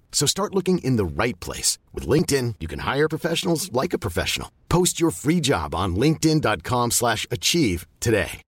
So 0.11 0.27
start 0.27 0.53
looking 0.53 0.77
in 0.79 0.97
the 0.97 1.05
right 1.05 1.39
place. 1.39 1.79
With 1.93 2.05
LinkedIn, 2.07 2.55
you 2.59 2.67
can 2.67 2.79
hire 2.79 3.09
professionals 3.09 3.71
like 3.73 3.93
a 3.93 3.97
professional. 3.99 4.51
Post 4.69 4.99
your 4.99 5.09
free 5.09 5.39
job 5.39 5.73
on 5.73 5.95
linkedin.com 5.95 6.91
slash 6.91 7.25
achieve 7.31 7.87
today. 7.99 8.41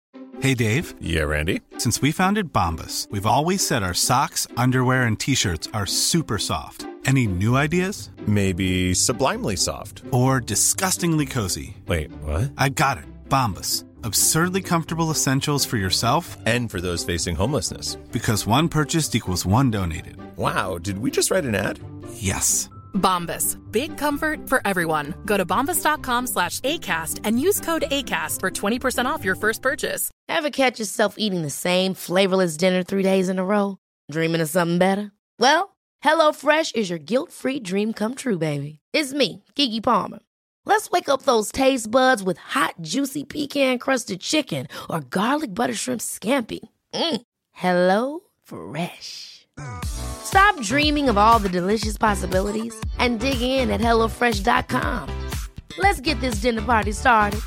Hey, 0.42 0.56
Dave. 0.56 0.96
Yeah, 1.00 1.24
Randy. 1.24 1.62
Since 1.78 2.02
we 2.02 2.12
founded 2.12 2.52
Bombus, 2.52 3.08
we've 3.12 3.28
always 3.28 3.66
said 3.66 3.84
our 3.84 3.94
socks, 3.94 4.48
underwear, 4.58 5.04
and 5.04 5.20
t 5.20 5.36
shirts 5.36 5.70
are 5.72 5.86
super 5.86 6.40
soft. 6.40 6.88
Any 7.06 7.28
new 7.28 7.56
ideas? 7.56 8.10
Maybe 8.26 8.94
sublimely 8.96 9.56
soft. 9.56 10.02
Or 10.12 10.40
disgustingly 10.40 11.26
cozy. 11.28 11.78
Wait, 11.88 12.12
what? 12.24 12.52
I 12.58 12.70
got 12.70 12.98
it. 12.98 13.06
Bombus. 13.30 13.84
Absurdly 14.04 14.62
comfortable 14.62 15.12
essentials 15.12 15.66
for 15.66 15.78
yourself 15.78 16.38
And 16.46 16.70
for 16.72 16.82
those 16.82 17.04
facing 17.06 17.36
homelessness. 17.36 17.96
because 18.12 18.48
one 18.48 18.68
purchased 18.70 19.16
equals 19.16 19.46
one 19.46 19.72
donated. 19.72 20.18
Wow, 20.38 20.78
did 20.78 20.98
we 21.00 21.12
just 21.12 21.32
write 21.32 21.46
an 21.46 21.56
ad? 21.56 21.80
Yes. 22.14 22.70
Bombas. 22.94 23.58
Big 23.72 23.98
comfort 23.98 24.50
for 24.50 24.62
everyone. 24.66 25.14
Go 25.26 25.38
to 25.38 25.46
bombas.com 25.46 26.28
slash 26.28 26.60
ACAST 26.62 27.22
and 27.24 27.40
use 27.40 27.60
code 27.62 27.84
ACAST 27.92 28.40
for 28.40 28.50
20% 28.52 29.06
off 29.06 29.24
your 29.26 29.36
first 29.36 29.62
purchase. 29.62 30.10
Ever 30.28 30.50
catch 30.50 30.80
yourself 30.80 31.16
eating 31.18 31.42
the 31.42 31.50
same 31.50 31.94
flavorless 31.94 32.58
dinner 32.58 32.84
three 32.84 33.04
days 33.04 33.30
in 33.30 33.40
a 33.40 33.46
row? 33.46 33.78
Dreaming 34.12 34.42
of 34.42 34.50
something 34.50 34.78
better? 34.78 35.12
Well, 35.40 35.76
HelloFresh 36.04 36.76
is 36.76 36.90
your 36.90 37.00
guilt-free 37.00 37.60
dream 37.62 37.94
come 37.94 38.16
true, 38.16 38.38
baby. 38.38 38.80
It's 38.94 39.14
me, 39.14 39.44
Kiki 39.56 39.80
Palmer. 39.82 40.20
Let's 40.66 40.90
wake 40.90 41.10
up 41.10 41.24
those 41.24 41.52
taste 41.52 41.92
buds 41.92 42.24
with 42.24 42.38
hot, 42.38 42.76
juicy 42.82 43.24
pecan-crusted 43.24 44.20
chicken 44.22 44.68
or 44.90 45.02
garlic 45.02 45.54
butter 45.54 45.76
shrimp 45.76 46.02
scampi. 46.02 46.60
Mm. 46.94 47.22
Hello 47.52 48.22
Fresh. 48.44 49.48
Stop 49.84 50.60
dreaming 50.62 51.10
of 51.10 51.18
all 51.18 51.40
the 51.40 51.50
delicious 51.50 51.98
possibilities 51.98 52.74
and 52.98 53.20
dig 53.20 53.42
in 53.42 53.70
at 53.70 53.82
HelloFresh.com. 53.82 55.30
Let's 55.78 56.02
get 56.02 56.20
this 56.22 56.42
dinner 56.42 56.62
party 56.62 56.92
started. 56.94 57.42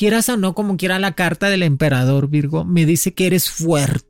Quieras 0.00 0.30
o 0.30 0.38
no, 0.38 0.54
como 0.54 0.78
quiera 0.78 0.98
la 0.98 1.12
carta 1.12 1.50
del 1.50 1.62
emperador 1.62 2.30
Virgo, 2.30 2.64
me 2.64 2.86
dice 2.86 3.12
que 3.12 3.26
eres 3.26 3.50
fuerte, 3.50 4.09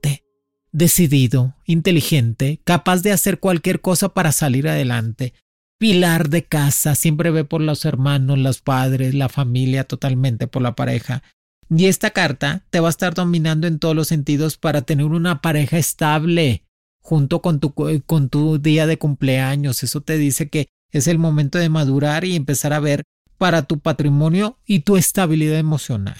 decidido, 0.72 1.54
inteligente, 1.66 2.60
capaz 2.64 3.02
de 3.02 3.12
hacer 3.12 3.40
cualquier 3.40 3.80
cosa 3.80 4.10
para 4.10 4.32
salir 4.32 4.68
adelante. 4.68 5.34
Pilar 5.78 6.28
de 6.28 6.44
casa, 6.44 6.94
siempre 6.94 7.30
ve 7.30 7.44
por 7.44 7.60
los 7.60 7.84
hermanos, 7.84 8.38
los 8.38 8.60
padres, 8.60 9.14
la 9.14 9.28
familia, 9.28 9.84
totalmente 9.84 10.46
por 10.46 10.62
la 10.62 10.74
pareja. 10.74 11.22
Y 11.70 11.86
esta 11.86 12.10
carta 12.10 12.64
te 12.70 12.80
va 12.80 12.88
a 12.88 12.90
estar 12.90 13.14
dominando 13.14 13.66
en 13.66 13.78
todos 13.78 13.96
los 13.96 14.08
sentidos 14.08 14.56
para 14.56 14.82
tener 14.82 15.06
una 15.06 15.40
pareja 15.40 15.78
estable 15.78 16.64
junto 17.00 17.40
con 17.40 17.60
tu, 17.60 17.72
con 18.06 18.28
tu 18.28 18.58
día 18.58 18.86
de 18.86 18.98
cumpleaños. 18.98 19.82
Eso 19.82 20.00
te 20.00 20.18
dice 20.18 20.48
que 20.48 20.68
es 20.90 21.06
el 21.06 21.18
momento 21.18 21.58
de 21.58 21.68
madurar 21.68 22.24
y 22.24 22.36
empezar 22.36 22.72
a 22.72 22.80
ver 22.80 23.04
para 23.38 23.62
tu 23.62 23.78
patrimonio 23.78 24.58
y 24.66 24.80
tu 24.80 24.96
estabilidad 24.96 25.58
emocional. 25.58 26.18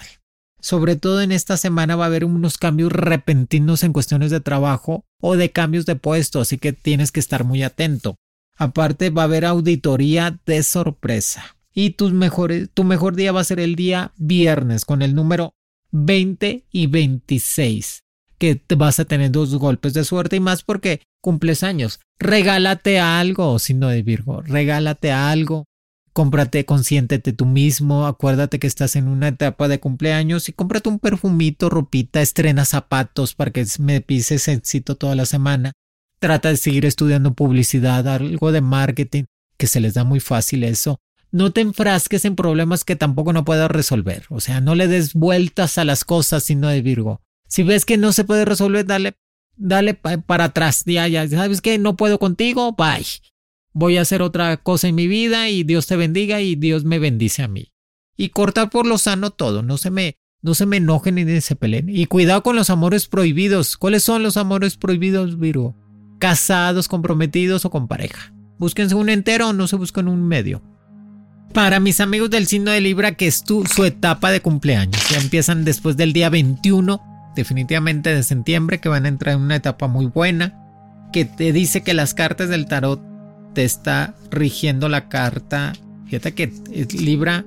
Sobre 0.61 0.95
todo 0.95 1.21
en 1.21 1.31
esta 1.31 1.57
semana 1.57 1.95
va 1.95 2.05
a 2.05 2.07
haber 2.07 2.23
unos 2.23 2.57
cambios 2.57 2.91
repentinos 2.91 3.83
en 3.83 3.93
cuestiones 3.93 4.31
de 4.31 4.39
trabajo 4.39 5.05
o 5.19 5.35
de 5.35 5.51
cambios 5.51 5.85
de 5.85 5.95
puesto, 5.95 6.39
así 6.39 6.57
que 6.57 6.71
tienes 6.71 7.11
que 7.11 7.19
estar 7.19 7.43
muy 7.43 7.63
atento. 7.63 8.15
Aparte 8.55 9.09
va 9.09 9.23
a 9.23 9.25
haber 9.25 9.45
auditoría 9.45 10.39
de 10.45 10.61
sorpresa. 10.63 11.55
Y 11.73 11.91
tu 11.91 12.11
mejor 12.11 13.15
día 13.15 13.31
va 13.31 13.41
a 13.41 13.45
ser 13.45 13.59
el 13.59 13.75
día 13.75 14.11
viernes 14.17 14.85
con 14.85 15.01
el 15.01 15.15
número 15.15 15.55
20 15.91 16.65
y 16.71 16.87
26, 16.87 18.03
que 18.37 18.55
te 18.55 18.75
vas 18.75 18.99
a 18.99 19.05
tener 19.05 19.31
dos 19.31 19.55
golpes 19.55 19.93
de 19.93 20.03
suerte 20.03 20.35
y 20.35 20.39
más 20.41 20.63
porque 20.63 21.01
cumples 21.21 21.63
años. 21.63 21.99
Regálate 22.19 22.99
algo, 22.99 23.57
signo 23.57 23.87
de 23.87 24.03
Virgo, 24.03 24.41
regálate 24.41 25.11
algo. 25.11 25.65
Cómprate, 26.13 26.65
consiéntete 26.65 27.31
tú 27.31 27.45
mismo, 27.45 28.05
acuérdate 28.05 28.59
que 28.59 28.67
estás 28.67 28.97
en 28.97 29.07
una 29.07 29.29
etapa 29.29 29.69
de 29.69 29.79
cumpleaños 29.79 30.49
y 30.49 30.53
cómprate 30.53 30.89
un 30.89 30.99
perfumito, 30.99 31.69
ropita, 31.69 32.21
estrena 32.21 32.65
zapatos 32.65 33.33
para 33.33 33.51
que 33.51 33.65
me 33.79 34.01
pises 34.01 34.49
éxito 34.49 34.95
toda 34.95 35.15
la 35.15 35.25
semana. 35.25 35.71
Trata 36.19 36.49
de 36.49 36.57
seguir 36.57 36.85
estudiando 36.85 37.33
publicidad, 37.33 38.05
algo 38.07 38.51
de 38.51 38.59
marketing, 38.59 39.23
que 39.57 39.67
se 39.67 39.79
les 39.79 39.93
da 39.93 40.03
muy 40.03 40.19
fácil 40.19 40.65
eso. 40.65 40.99
No 41.31 41.53
te 41.53 41.61
enfrasques 41.61 42.25
en 42.25 42.35
problemas 42.35 42.83
que 42.83 42.97
tampoco 42.97 43.31
no 43.31 43.45
puedas 43.45 43.71
resolver. 43.71 44.25
O 44.29 44.41
sea, 44.41 44.59
no 44.59 44.75
le 44.75 44.89
des 44.89 45.13
vueltas 45.13 45.77
a 45.77 45.85
las 45.85 46.03
cosas, 46.03 46.43
sino 46.43 46.67
de 46.67 46.81
Virgo. 46.81 47.21
Si 47.47 47.63
ves 47.63 47.85
que 47.85 47.97
no 47.97 48.11
se 48.11 48.25
puede 48.25 48.43
resolver, 48.43 48.85
dale, 48.85 49.13
dale 49.55 49.93
para 49.93 50.43
atrás. 50.43 50.83
Ya, 50.85 51.07
ya, 51.07 51.25
¿sabes 51.29 51.61
qué? 51.61 51.77
No 51.77 51.95
puedo 51.95 52.19
contigo, 52.19 52.73
bye. 52.73 53.05
Voy 53.73 53.97
a 53.97 54.01
hacer 54.01 54.21
otra 54.21 54.57
cosa 54.57 54.87
en 54.87 54.95
mi 54.95 55.07
vida 55.07 55.49
y 55.49 55.63
Dios 55.63 55.87
te 55.87 55.95
bendiga 55.95 56.41
y 56.41 56.55
Dios 56.55 56.83
me 56.83 56.99
bendice 56.99 57.43
a 57.43 57.47
mí. 57.47 57.71
Y 58.17 58.29
cortar 58.29 58.69
por 58.69 58.85
lo 58.85 58.97
sano 58.97 59.31
todo, 59.31 59.63
no 59.63 59.77
se 59.77 59.89
me, 59.89 60.17
no 60.41 60.53
se 60.55 60.65
me 60.65 60.77
enojen 60.77 61.15
ni 61.15 61.41
se 61.41 61.55
peleen. 61.55 61.87
Y 61.89 62.05
cuidado 62.05 62.43
con 62.43 62.55
los 62.55 62.69
amores 62.69 63.07
prohibidos. 63.07 63.77
¿Cuáles 63.77 64.03
son 64.03 64.23
los 64.23 64.35
amores 64.37 64.75
prohibidos, 64.75 65.39
Virgo? 65.39 65.75
Casados, 66.19 66.87
comprometidos 66.87 67.65
o 67.65 67.69
con 67.69 67.87
pareja. 67.87 68.33
Búsquense 68.57 68.93
un 68.93 69.09
entero 69.09 69.53
no 69.53 69.67
se 69.67 69.77
buscan 69.77 70.07
un 70.07 70.27
medio. 70.27 70.61
Para 71.53 71.79
mis 71.79 71.99
amigos 71.99 72.29
del 72.29 72.47
signo 72.47 72.71
de 72.71 72.81
Libra, 72.81 73.15
que 73.15 73.27
es 73.27 73.43
tu, 73.43 73.65
su 73.65 73.85
etapa 73.85 74.31
de 74.31 74.41
cumpleaños, 74.41 75.09
ya 75.09 75.17
empiezan 75.17 75.65
después 75.65 75.97
del 75.97 76.13
día 76.13 76.29
21, 76.29 77.33
definitivamente 77.35 78.13
de 78.13 78.23
septiembre, 78.23 78.79
que 78.79 78.87
van 78.87 79.05
a 79.05 79.09
entrar 79.09 79.35
en 79.35 79.41
una 79.41 79.55
etapa 79.55 79.87
muy 79.87 80.05
buena, 80.05 81.09
que 81.11 81.25
te 81.25 81.51
dice 81.51 81.81
que 81.81 81.93
las 81.93 82.13
cartas 82.13 82.49
del 82.49 82.67
tarot 82.67 83.10
te 83.53 83.63
está 83.63 84.15
rigiendo 84.29 84.89
la 84.89 85.09
carta. 85.09 85.73
Fíjate 86.05 86.33
que 86.33 86.51
Libra 86.91 87.45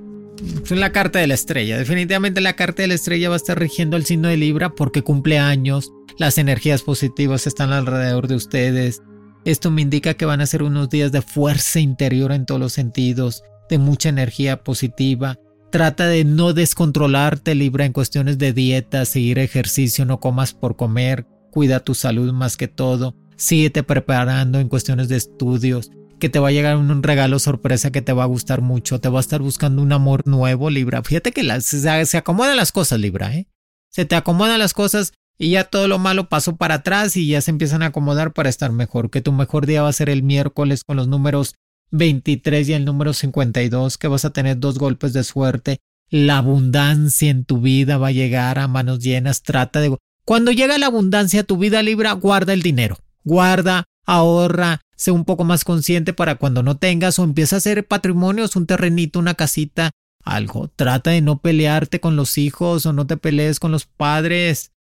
es 0.64 0.70
la 0.70 0.92
carta 0.92 1.18
de 1.18 1.26
la 1.26 1.34
estrella. 1.34 1.78
Definitivamente 1.78 2.40
la 2.40 2.54
carta 2.54 2.82
de 2.82 2.88
la 2.88 2.94
estrella 2.94 3.28
va 3.28 3.34
a 3.34 3.36
estar 3.36 3.58
rigiendo 3.58 3.96
el 3.96 4.04
signo 4.04 4.28
de 4.28 4.36
Libra 4.36 4.70
porque 4.70 5.02
cumple 5.02 5.38
años, 5.38 5.92
las 6.18 6.38
energías 6.38 6.82
positivas 6.82 7.46
están 7.46 7.72
alrededor 7.72 8.28
de 8.28 8.36
ustedes. 8.36 9.02
Esto 9.44 9.70
me 9.70 9.82
indica 9.82 10.14
que 10.14 10.24
van 10.24 10.40
a 10.40 10.46
ser 10.46 10.62
unos 10.62 10.88
días 10.88 11.12
de 11.12 11.22
fuerza 11.22 11.80
interior 11.80 12.32
en 12.32 12.46
todos 12.46 12.60
los 12.60 12.72
sentidos, 12.72 13.42
de 13.68 13.78
mucha 13.78 14.08
energía 14.08 14.62
positiva. 14.62 15.38
Trata 15.70 16.06
de 16.06 16.24
no 16.24 16.52
descontrolarte, 16.52 17.54
Libra, 17.54 17.84
en 17.84 17.92
cuestiones 17.92 18.38
de 18.38 18.52
dieta, 18.52 19.04
seguir 19.04 19.38
ejercicio, 19.38 20.04
no 20.04 20.20
comas 20.20 20.54
por 20.54 20.76
comer, 20.76 21.26
cuida 21.50 21.80
tu 21.80 21.94
salud 21.94 22.32
más 22.32 22.56
que 22.56 22.68
todo. 22.68 23.16
Síguete 23.36 23.82
preparando 23.82 24.60
en 24.60 24.68
cuestiones 24.68 25.08
de 25.08 25.16
estudios, 25.16 25.90
que 26.18 26.28
te 26.28 26.38
va 26.38 26.48
a 26.48 26.52
llegar 26.52 26.76
un 26.76 27.02
regalo 27.02 27.38
sorpresa 27.38 27.90
que 27.90 28.02
te 28.02 28.12
va 28.12 28.22
a 28.22 28.26
gustar 28.26 28.60
mucho, 28.62 29.00
te 29.00 29.08
va 29.08 29.18
a 29.18 29.20
estar 29.20 29.42
buscando 29.42 29.82
un 29.82 29.92
amor 29.92 30.26
nuevo, 30.26 30.70
Libra. 30.70 31.02
Fíjate 31.02 31.32
que 31.32 31.60
se, 31.60 32.06
se, 32.06 32.16
acomodan 32.16 32.56
las 32.56 32.72
cosas, 32.72 33.00
Libra, 33.00 33.34
¿eh? 33.34 33.48
Se 33.90 34.04
te 34.04 34.16
acomodan 34.16 34.58
las 34.58 34.72
cosas 34.72 35.12
y 35.38 35.50
ya 35.50 35.64
todo 35.64 35.88
lo 35.88 35.98
malo 35.98 36.28
pasó 36.28 36.56
para 36.56 36.76
atrás 36.76 37.16
y 37.16 37.28
ya 37.28 37.40
se 37.40 37.50
empiezan 37.50 37.82
a 37.82 37.86
acomodar 37.86 38.32
para 38.32 38.48
estar 38.48 38.72
mejor. 38.72 39.10
Que 39.10 39.20
tu 39.20 39.32
mejor 39.32 39.66
día 39.66 39.82
va 39.82 39.88
a 39.88 39.92
ser 39.92 40.08
el 40.08 40.22
miércoles 40.22 40.84
con 40.84 40.96
los 40.96 41.08
números 41.08 41.56
23 41.90 42.68
y 42.68 42.72
el 42.72 42.84
número 42.84 43.12
52, 43.12 43.98
que 43.98 44.08
vas 44.08 44.24
a 44.24 44.30
tener 44.30 44.58
dos 44.58 44.78
golpes 44.78 45.12
de 45.12 45.24
suerte. 45.24 45.78
La 46.08 46.38
abundancia 46.38 47.30
en 47.30 47.44
tu 47.44 47.60
vida 47.60 47.98
va 47.98 48.08
a 48.08 48.12
llegar 48.12 48.58
a 48.58 48.68
manos 48.68 49.00
llenas. 49.00 49.42
Trata 49.42 49.80
de... 49.80 49.96
Cuando 50.24 50.52
llega 50.52 50.78
la 50.78 50.86
abundancia 50.86 51.40
a 51.40 51.44
tu 51.44 51.58
vida, 51.58 51.82
Libra, 51.82 52.12
guarda 52.12 52.52
el 52.52 52.62
dinero 52.62 52.96
guarda, 53.24 53.84
ahorra, 54.06 54.80
sé 54.96 55.10
un 55.10 55.24
poco 55.24 55.44
más 55.44 55.64
consciente 55.64 56.12
para 56.12 56.36
cuando 56.36 56.62
no 56.62 56.76
tengas 56.76 57.18
o 57.18 57.24
empieza 57.24 57.56
a 57.56 57.58
hacer 57.58 57.86
patrimonios, 57.86 58.56
un 58.56 58.66
terrenito, 58.66 59.18
una 59.18 59.34
casita, 59.34 59.90
algo. 60.22 60.68
Trata 60.68 61.10
de 61.10 61.20
no 61.20 61.40
pelearte 61.40 62.00
con 62.00 62.16
los 62.16 62.38
hijos 62.38 62.86
o 62.86 62.92
no 62.92 63.06
te 63.06 63.16
pelees 63.16 63.60
con 63.60 63.72
los 63.72 63.86
padres. 63.86 64.72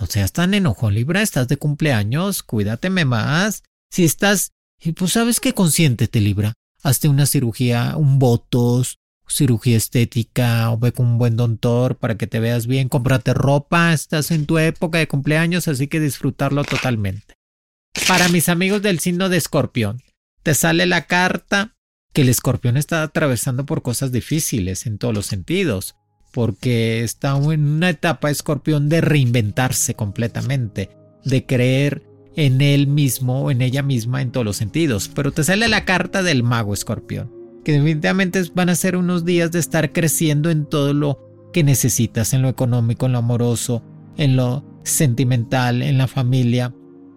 No 0.00 0.06
seas 0.06 0.32
tan 0.32 0.54
enojón, 0.54 0.94
Libra, 0.94 1.22
estás 1.22 1.48
de 1.48 1.56
cumpleaños, 1.56 2.42
cuídateme 2.42 3.04
más. 3.04 3.62
Si 3.90 4.04
estás, 4.04 4.52
pues 4.96 5.12
sabes 5.12 5.40
que 5.40 5.54
consiéntete, 5.54 6.20
Libra. 6.20 6.54
Hazte 6.82 7.08
una 7.08 7.26
cirugía, 7.26 7.94
un 7.96 8.18
botos, 8.18 8.98
cirugía 9.28 9.76
estética, 9.76 10.70
o 10.70 10.78
ve 10.78 10.92
con 10.92 11.06
un 11.06 11.18
buen 11.18 11.36
doctor 11.36 11.96
para 11.96 12.16
que 12.16 12.26
te 12.26 12.40
veas 12.40 12.66
bien, 12.66 12.88
cómprate 12.88 13.32
ropa, 13.34 13.92
estás 13.92 14.30
en 14.30 14.46
tu 14.46 14.58
época 14.58 14.98
de 14.98 15.08
cumpleaños, 15.08 15.68
así 15.68 15.86
que 15.86 16.00
disfrutarlo 16.00 16.64
totalmente. 16.64 17.34
Para 18.08 18.28
mis 18.28 18.50
amigos 18.50 18.82
del 18.82 18.98
signo 18.98 19.30
de 19.30 19.38
escorpión, 19.38 20.02
te 20.42 20.52
sale 20.52 20.84
la 20.84 21.06
carta 21.06 21.74
que 22.12 22.22
el 22.22 22.28
escorpión 22.28 22.76
está 22.76 23.02
atravesando 23.02 23.64
por 23.64 23.82
cosas 23.82 24.12
difíciles 24.12 24.86
en 24.86 24.98
todos 24.98 25.14
los 25.14 25.26
sentidos, 25.26 25.96
porque 26.32 27.02
está 27.02 27.36
en 27.36 27.66
una 27.66 27.88
etapa 27.90 28.30
escorpión 28.30 28.90
de 28.90 29.00
reinventarse 29.00 29.94
completamente, 29.94 30.90
de 31.24 31.46
creer 31.46 32.02
en 32.36 32.60
él 32.60 32.88
mismo 32.88 33.42
o 33.42 33.50
en 33.50 33.62
ella 33.62 33.82
misma 33.82 34.20
en 34.20 34.32
todos 34.32 34.44
los 34.44 34.56
sentidos. 34.56 35.08
Pero 35.14 35.32
te 35.32 35.44
sale 35.44 35.66
la 35.68 35.86
carta 35.86 36.22
del 36.22 36.42
mago 36.42 36.74
escorpión, 36.74 37.32
que 37.64 37.72
definitivamente 37.72 38.42
van 38.54 38.68
a 38.68 38.74
ser 38.74 38.96
unos 38.96 39.24
días 39.24 39.50
de 39.50 39.60
estar 39.60 39.92
creciendo 39.92 40.50
en 40.50 40.66
todo 40.66 40.92
lo 40.92 41.50
que 41.54 41.64
necesitas, 41.64 42.34
en 42.34 42.42
lo 42.42 42.48
económico, 42.48 43.06
en 43.06 43.12
lo 43.12 43.18
amoroso, 43.18 43.82
en 44.18 44.36
lo 44.36 44.62
sentimental, 44.82 45.80
en 45.80 45.96
la 45.96 46.06
familia 46.06 46.74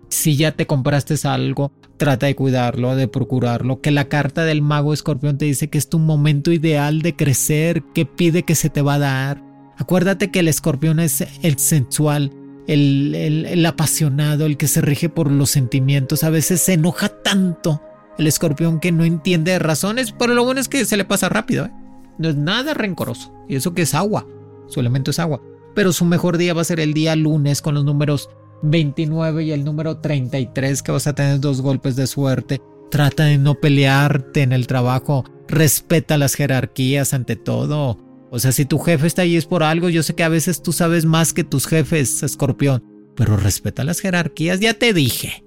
si 0.09 0.35
ya 0.35 0.51
te 0.51 0.67
compraste 0.67 1.15
algo, 1.27 1.71
trata 1.97 2.27
de 2.27 2.35
cuidarlo, 2.35 2.95
de 2.95 3.07
procurarlo, 3.07 3.81
que 3.81 3.91
la 3.91 4.07
carta 4.07 4.43
del 4.45 4.61
mago 4.61 4.93
escorpión 4.93 5.37
te 5.37 5.45
dice 5.45 5.69
que 5.69 5.77
es 5.77 5.89
tu 5.89 5.99
momento 5.99 6.51
ideal 6.51 7.01
de 7.01 7.15
crecer, 7.15 7.83
que 7.93 8.05
pide 8.05 8.43
que 8.43 8.55
se 8.55 8.69
te 8.69 8.81
va 8.81 8.95
a 8.95 8.99
dar. 8.99 9.43
Acuérdate 9.77 10.31
que 10.31 10.39
el 10.39 10.47
escorpión 10.47 10.99
es 10.99 11.25
el 11.41 11.57
sensual, 11.59 12.31
el, 12.67 13.13
el, 13.15 13.65
apasionado, 13.65 14.45
el 14.45 14.57
que 14.57 14.67
se 14.67 14.81
rige 14.81 15.09
por 15.09 15.31
los 15.31 15.49
sentimientos. 15.49 16.23
A 16.23 16.29
veces 16.29 16.61
se 16.61 16.73
enoja 16.73 17.09
tanto 17.09 17.81
el 18.17 18.27
escorpión 18.27 18.79
que 18.79 18.91
no 18.91 19.03
entiende 19.03 19.59
razones, 19.59 20.13
pero 20.17 20.33
lo 20.33 20.43
bueno 20.43 20.59
es 20.59 20.67
que 20.67 20.85
se 20.85 20.97
le 20.97 21.05
pasa 21.05 21.29
rápido. 21.29 21.65
¿eh? 21.65 21.71
No 22.17 22.29
es 22.29 22.35
nada 22.35 22.73
rencoroso. 22.73 23.33
Y 23.47 23.55
eso 23.55 23.73
que 23.73 23.83
es 23.83 23.93
agua, 23.93 24.25
su 24.67 24.79
elemento 24.79 25.11
es 25.11 25.19
agua. 25.19 25.41
Pero 25.75 25.93
su 25.93 26.05
mejor 26.05 26.37
día 26.37 26.55
va 26.55 26.61
a 26.61 26.65
ser 26.65 26.79
el 26.79 26.93
día 26.93 27.15
lunes 27.15 27.61
con 27.61 27.75
los 27.75 27.85
números 27.85 28.29
29 28.63 29.43
y 29.43 29.51
el 29.51 29.63
número 29.63 29.97
33 29.97 30.81
que 30.81 30.91
vas 30.91 31.07
a 31.07 31.13
tener 31.13 31.39
dos 31.39 31.61
golpes 31.61 31.95
de 31.95 32.07
suerte. 32.07 32.61
Trata 32.89 33.25
de 33.25 33.37
no 33.37 33.55
pelearte 33.55 34.41
en 34.41 34.53
el 34.53 34.67
trabajo. 34.67 35.25
Respeta 35.47 36.17
las 36.17 36.35
jerarquías 36.35 37.13
ante 37.13 37.35
todo. 37.35 37.97
O 38.29 38.39
sea, 38.39 38.51
si 38.51 38.65
tu 38.65 38.79
jefe 38.79 39.07
está 39.07 39.23
ahí 39.23 39.35
es 39.35 39.45
por 39.45 39.63
algo. 39.63 39.89
Yo 39.89 40.03
sé 40.03 40.15
que 40.15 40.23
a 40.23 40.29
veces 40.29 40.61
tú 40.61 40.73
sabes 40.73 41.05
más 41.05 41.33
que 41.33 41.43
tus 41.43 41.67
jefes, 41.67 42.23
escorpión. 42.23 42.83
Pero 43.15 43.37
respeta 43.37 43.83
las 43.83 43.99
jerarquías, 43.99 44.59
ya 44.59 44.73
te 44.73 44.93
dije. 44.93 45.43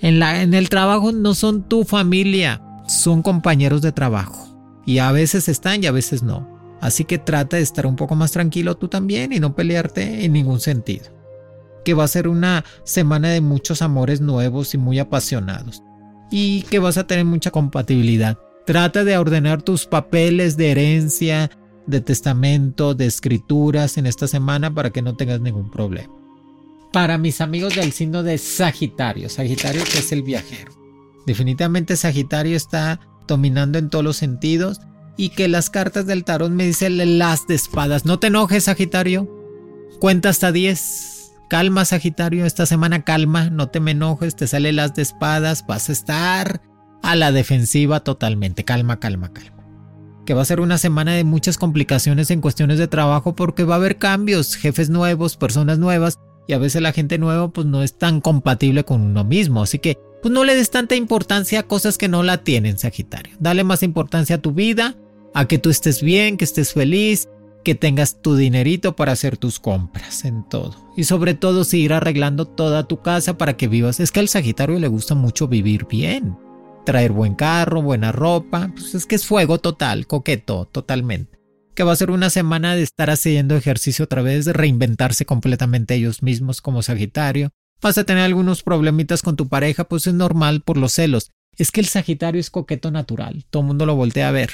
En, 0.00 0.18
la, 0.18 0.42
en 0.42 0.54
el 0.54 0.68
trabajo 0.68 1.12
no 1.12 1.34
son 1.34 1.68
tu 1.68 1.84
familia, 1.84 2.62
son 2.88 3.22
compañeros 3.22 3.82
de 3.82 3.92
trabajo. 3.92 4.48
Y 4.84 4.98
a 4.98 5.12
veces 5.12 5.48
están 5.48 5.84
y 5.84 5.86
a 5.86 5.92
veces 5.92 6.22
no. 6.22 6.50
Así 6.80 7.04
que 7.04 7.18
trata 7.18 7.58
de 7.58 7.62
estar 7.62 7.86
un 7.86 7.94
poco 7.94 8.16
más 8.16 8.32
tranquilo 8.32 8.76
tú 8.76 8.88
también 8.88 9.32
y 9.32 9.38
no 9.38 9.54
pelearte 9.54 10.24
en 10.24 10.32
ningún 10.32 10.58
sentido 10.58 11.21
que 11.84 11.94
va 11.94 12.04
a 12.04 12.08
ser 12.08 12.28
una 12.28 12.64
semana 12.84 13.30
de 13.30 13.40
muchos 13.40 13.82
amores 13.82 14.20
nuevos 14.20 14.74
y 14.74 14.78
muy 14.78 14.98
apasionados, 14.98 15.82
y 16.30 16.62
que 16.62 16.78
vas 16.78 16.98
a 16.98 17.06
tener 17.06 17.24
mucha 17.24 17.50
compatibilidad. 17.50 18.38
Trata 18.66 19.04
de 19.04 19.18
ordenar 19.18 19.62
tus 19.62 19.86
papeles 19.86 20.56
de 20.56 20.70
herencia, 20.70 21.50
de 21.86 22.00
testamento, 22.00 22.94
de 22.94 23.06
escrituras 23.06 23.98
en 23.98 24.06
esta 24.06 24.28
semana 24.28 24.72
para 24.72 24.90
que 24.90 25.02
no 25.02 25.16
tengas 25.16 25.40
ningún 25.40 25.70
problema. 25.70 26.12
Para 26.92 27.18
mis 27.18 27.40
amigos 27.40 27.74
del 27.74 27.92
signo 27.92 28.22
de 28.22 28.38
Sagitario, 28.38 29.28
Sagitario 29.28 29.82
que 29.84 29.98
es 29.98 30.12
el 30.12 30.22
viajero. 30.22 30.72
Definitivamente 31.26 31.96
Sagitario 31.96 32.56
está 32.56 33.00
dominando 33.26 33.78
en 33.78 33.88
todos 33.88 34.04
los 34.04 34.16
sentidos 34.16 34.80
y 35.16 35.30
que 35.30 35.48
las 35.48 35.70
cartas 35.70 36.06
del 36.06 36.24
tarot 36.24 36.50
me 36.50 36.66
dicen 36.66 37.18
las 37.18 37.46
de 37.46 37.54
espadas. 37.54 38.04
No 38.04 38.18
te 38.18 38.28
enojes, 38.28 38.64
Sagitario. 38.64 39.28
Cuenta 40.00 40.28
hasta 40.28 40.52
10 40.52 41.11
Calma, 41.52 41.84
Sagitario, 41.84 42.46
esta 42.46 42.64
semana 42.64 43.04
calma, 43.04 43.50
no 43.50 43.68
te 43.68 43.78
me 43.78 43.90
enojes, 43.90 44.34
te 44.36 44.46
sale 44.46 44.72
las 44.72 44.94
de 44.94 45.02
espadas, 45.02 45.66
vas 45.66 45.90
a 45.90 45.92
estar 45.92 46.62
a 47.02 47.14
la 47.14 47.30
defensiva 47.30 48.00
totalmente. 48.00 48.64
Calma, 48.64 48.98
calma, 48.98 49.34
calma. 49.34 49.62
Que 50.24 50.32
va 50.32 50.40
a 50.40 50.46
ser 50.46 50.60
una 50.60 50.78
semana 50.78 51.12
de 51.12 51.24
muchas 51.24 51.58
complicaciones 51.58 52.30
en 52.30 52.40
cuestiones 52.40 52.78
de 52.78 52.88
trabajo 52.88 53.34
porque 53.34 53.64
va 53.64 53.74
a 53.74 53.76
haber 53.76 53.98
cambios, 53.98 54.56
jefes 54.56 54.88
nuevos, 54.88 55.36
personas 55.36 55.78
nuevas 55.78 56.18
y 56.48 56.54
a 56.54 56.58
veces 56.58 56.80
la 56.80 56.92
gente 56.92 57.18
nueva 57.18 57.50
pues 57.50 57.66
no 57.66 57.82
es 57.82 57.98
tan 57.98 58.22
compatible 58.22 58.84
con 58.84 59.02
uno 59.02 59.22
mismo. 59.22 59.62
Así 59.62 59.78
que 59.78 59.98
pues 60.22 60.32
no 60.32 60.44
le 60.44 60.54
des 60.54 60.70
tanta 60.70 60.96
importancia 60.96 61.60
a 61.60 61.64
cosas 61.64 61.98
que 61.98 62.08
no 62.08 62.22
la 62.22 62.38
tienen, 62.44 62.78
Sagitario. 62.78 63.36
Dale 63.40 63.62
más 63.62 63.82
importancia 63.82 64.36
a 64.36 64.40
tu 64.40 64.52
vida, 64.52 64.96
a 65.34 65.46
que 65.46 65.58
tú 65.58 65.68
estés 65.68 66.02
bien, 66.02 66.38
que 66.38 66.46
estés 66.46 66.72
feliz, 66.72 67.28
que 67.62 67.74
tengas 67.74 68.20
tu 68.20 68.36
dinerito 68.36 68.96
para 68.96 69.12
hacer 69.12 69.36
tus 69.36 69.58
compras 69.60 70.24
en 70.24 70.48
todo. 70.48 70.76
Y 70.96 71.04
sobre 71.04 71.34
todo 71.34 71.64
seguir 71.64 71.92
arreglando 71.92 72.46
toda 72.46 72.86
tu 72.86 73.00
casa 73.00 73.38
para 73.38 73.56
que 73.56 73.68
vivas. 73.68 74.00
Es 74.00 74.12
que 74.12 74.20
al 74.20 74.28
Sagitario 74.28 74.78
le 74.78 74.88
gusta 74.88 75.14
mucho 75.14 75.48
vivir 75.48 75.86
bien. 75.86 76.36
Traer 76.84 77.12
buen 77.12 77.34
carro, 77.34 77.82
buena 77.82 78.12
ropa. 78.12 78.70
Pues 78.74 78.94
es 78.94 79.06
que 79.06 79.14
es 79.14 79.26
fuego 79.26 79.58
total, 79.58 80.06
coqueto, 80.06 80.66
totalmente. 80.66 81.38
Que 81.74 81.84
va 81.84 81.92
a 81.92 81.96
ser 81.96 82.10
una 82.10 82.28
semana 82.28 82.76
de 82.76 82.82
estar 82.82 83.08
haciendo 83.08 83.56
ejercicio 83.56 84.04
otra 84.04 84.22
vez, 84.22 84.44
de 84.44 84.52
reinventarse 84.52 85.24
completamente 85.24 85.94
ellos 85.94 86.22
mismos 86.22 86.60
como 86.60 86.82
Sagitario. 86.82 87.50
Vas 87.80 87.98
a 87.98 88.04
tener 88.04 88.24
algunos 88.24 88.62
problemitas 88.62 89.22
con 89.22 89.36
tu 89.36 89.48
pareja, 89.48 89.84
pues 89.84 90.06
es 90.06 90.14
normal 90.14 90.62
por 90.62 90.76
los 90.76 90.92
celos. 90.92 91.30
Es 91.56 91.70
que 91.70 91.80
el 91.80 91.86
Sagitario 91.86 92.40
es 92.40 92.50
coqueto 92.50 92.90
natural, 92.90 93.44
todo 93.50 93.62
el 93.62 93.66
mundo 93.68 93.86
lo 93.86 93.96
voltea 93.96 94.28
a 94.28 94.32
ver. 94.32 94.50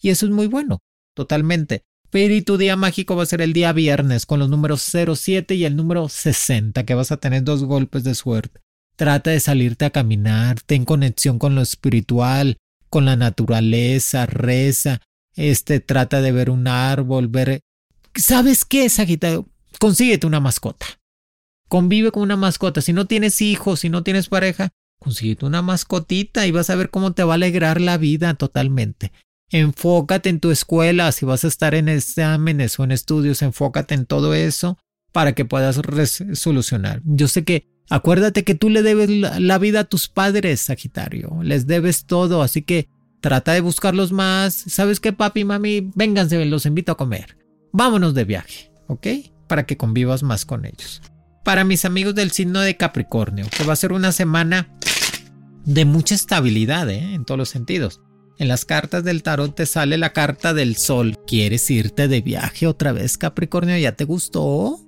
Y 0.00 0.10
eso 0.10 0.26
es 0.26 0.32
muy 0.32 0.46
bueno, 0.46 0.80
totalmente. 1.14 1.84
Pero 2.10 2.42
tu 2.42 2.56
día 2.56 2.76
mágico 2.76 3.16
va 3.16 3.24
a 3.24 3.26
ser 3.26 3.42
el 3.42 3.52
día 3.52 3.72
viernes 3.72 4.24
con 4.24 4.38
los 4.38 4.48
números 4.48 4.82
07 4.82 5.54
y 5.54 5.64
el 5.64 5.76
número 5.76 6.08
60, 6.08 6.84
que 6.84 6.94
vas 6.94 7.12
a 7.12 7.18
tener 7.18 7.44
dos 7.44 7.64
golpes 7.64 8.04
de 8.04 8.14
suerte. 8.14 8.60
Trata 8.96 9.30
de 9.30 9.40
salirte 9.40 9.84
a 9.84 9.90
caminar, 9.90 10.60
ten 10.62 10.84
conexión 10.84 11.38
con 11.38 11.54
lo 11.54 11.60
espiritual, 11.60 12.56
con 12.88 13.04
la 13.04 13.16
naturaleza, 13.16 14.26
reza, 14.26 15.00
este, 15.36 15.80
trata 15.80 16.20
de 16.20 16.32
ver 16.32 16.50
un 16.50 16.66
árbol, 16.66 17.28
ver... 17.28 17.60
¿Sabes 18.14 18.64
qué, 18.64 18.88
Sagitario? 18.88 19.46
Consíguete 19.78 20.26
una 20.26 20.40
mascota. 20.40 20.86
Convive 21.68 22.10
con 22.10 22.22
una 22.22 22.36
mascota. 22.36 22.80
Si 22.80 22.92
no 22.92 23.06
tienes 23.06 23.40
hijos, 23.42 23.80
si 23.80 23.90
no 23.90 24.02
tienes 24.02 24.28
pareja, 24.28 24.70
consíguete 24.98 25.44
una 25.46 25.62
mascotita 25.62 26.46
y 26.46 26.50
vas 26.50 26.70
a 26.70 26.74
ver 26.74 26.90
cómo 26.90 27.12
te 27.12 27.22
va 27.22 27.34
a 27.34 27.36
alegrar 27.36 27.80
la 27.80 27.98
vida 27.98 28.34
totalmente. 28.34 29.12
Enfócate 29.50 30.28
en 30.28 30.40
tu 30.40 30.50
escuela, 30.50 31.10
si 31.12 31.24
vas 31.24 31.44
a 31.44 31.48
estar 31.48 31.74
en 31.74 31.88
exámenes 31.88 32.78
o 32.78 32.84
en 32.84 32.92
estudios, 32.92 33.42
enfócate 33.42 33.94
en 33.94 34.06
todo 34.06 34.34
eso 34.34 34.78
para 35.12 35.32
que 35.34 35.44
puedas 35.44 35.80
solucionar. 36.34 37.00
Yo 37.04 37.28
sé 37.28 37.44
que, 37.44 37.66
acuérdate 37.88 38.44
que 38.44 38.54
tú 38.54 38.68
le 38.68 38.82
debes 38.82 39.08
la 39.08 39.58
vida 39.58 39.80
a 39.80 39.84
tus 39.84 40.08
padres, 40.08 40.60
Sagitario, 40.60 41.38
les 41.42 41.66
debes 41.66 42.04
todo, 42.04 42.42
así 42.42 42.62
que 42.62 42.88
trata 43.20 43.52
de 43.52 43.60
buscarlos 43.60 44.12
más. 44.12 44.54
¿Sabes 44.54 45.00
qué, 45.00 45.12
papi 45.12 45.44
mami? 45.44 45.90
Vénganse, 45.94 46.44
los 46.44 46.66
invito 46.66 46.92
a 46.92 46.96
comer. 46.96 47.38
Vámonos 47.72 48.14
de 48.14 48.24
viaje, 48.24 48.70
¿ok? 48.86 49.06
Para 49.46 49.64
que 49.64 49.76
convivas 49.76 50.22
más 50.22 50.44
con 50.44 50.66
ellos. 50.66 51.00
Para 51.42 51.64
mis 51.64 51.86
amigos 51.86 52.14
del 52.14 52.30
signo 52.30 52.60
de 52.60 52.76
Capricornio, 52.76 53.46
que 53.56 53.64
va 53.64 53.72
a 53.72 53.76
ser 53.76 53.92
una 53.92 54.12
semana 54.12 54.68
de 55.64 55.86
mucha 55.86 56.14
estabilidad, 56.14 56.90
¿eh? 56.90 57.14
En 57.14 57.24
todos 57.24 57.38
los 57.38 57.48
sentidos. 57.48 58.02
En 58.38 58.46
las 58.46 58.64
cartas 58.64 59.02
del 59.02 59.24
tarot 59.24 59.52
te 59.52 59.66
sale 59.66 59.98
la 59.98 60.12
carta 60.12 60.54
del 60.54 60.76
sol. 60.76 61.16
¿Quieres 61.26 61.68
irte 61.70 62.06
de 62.06 62.20
viaje 62.20 62.68
otra 62.68 62.92
vez, 62.92 63.18
Capricornio? 63.18 63.76
¿Ya 63.76 63.92
te 63.92 64.04
gustó? 64.04 64.78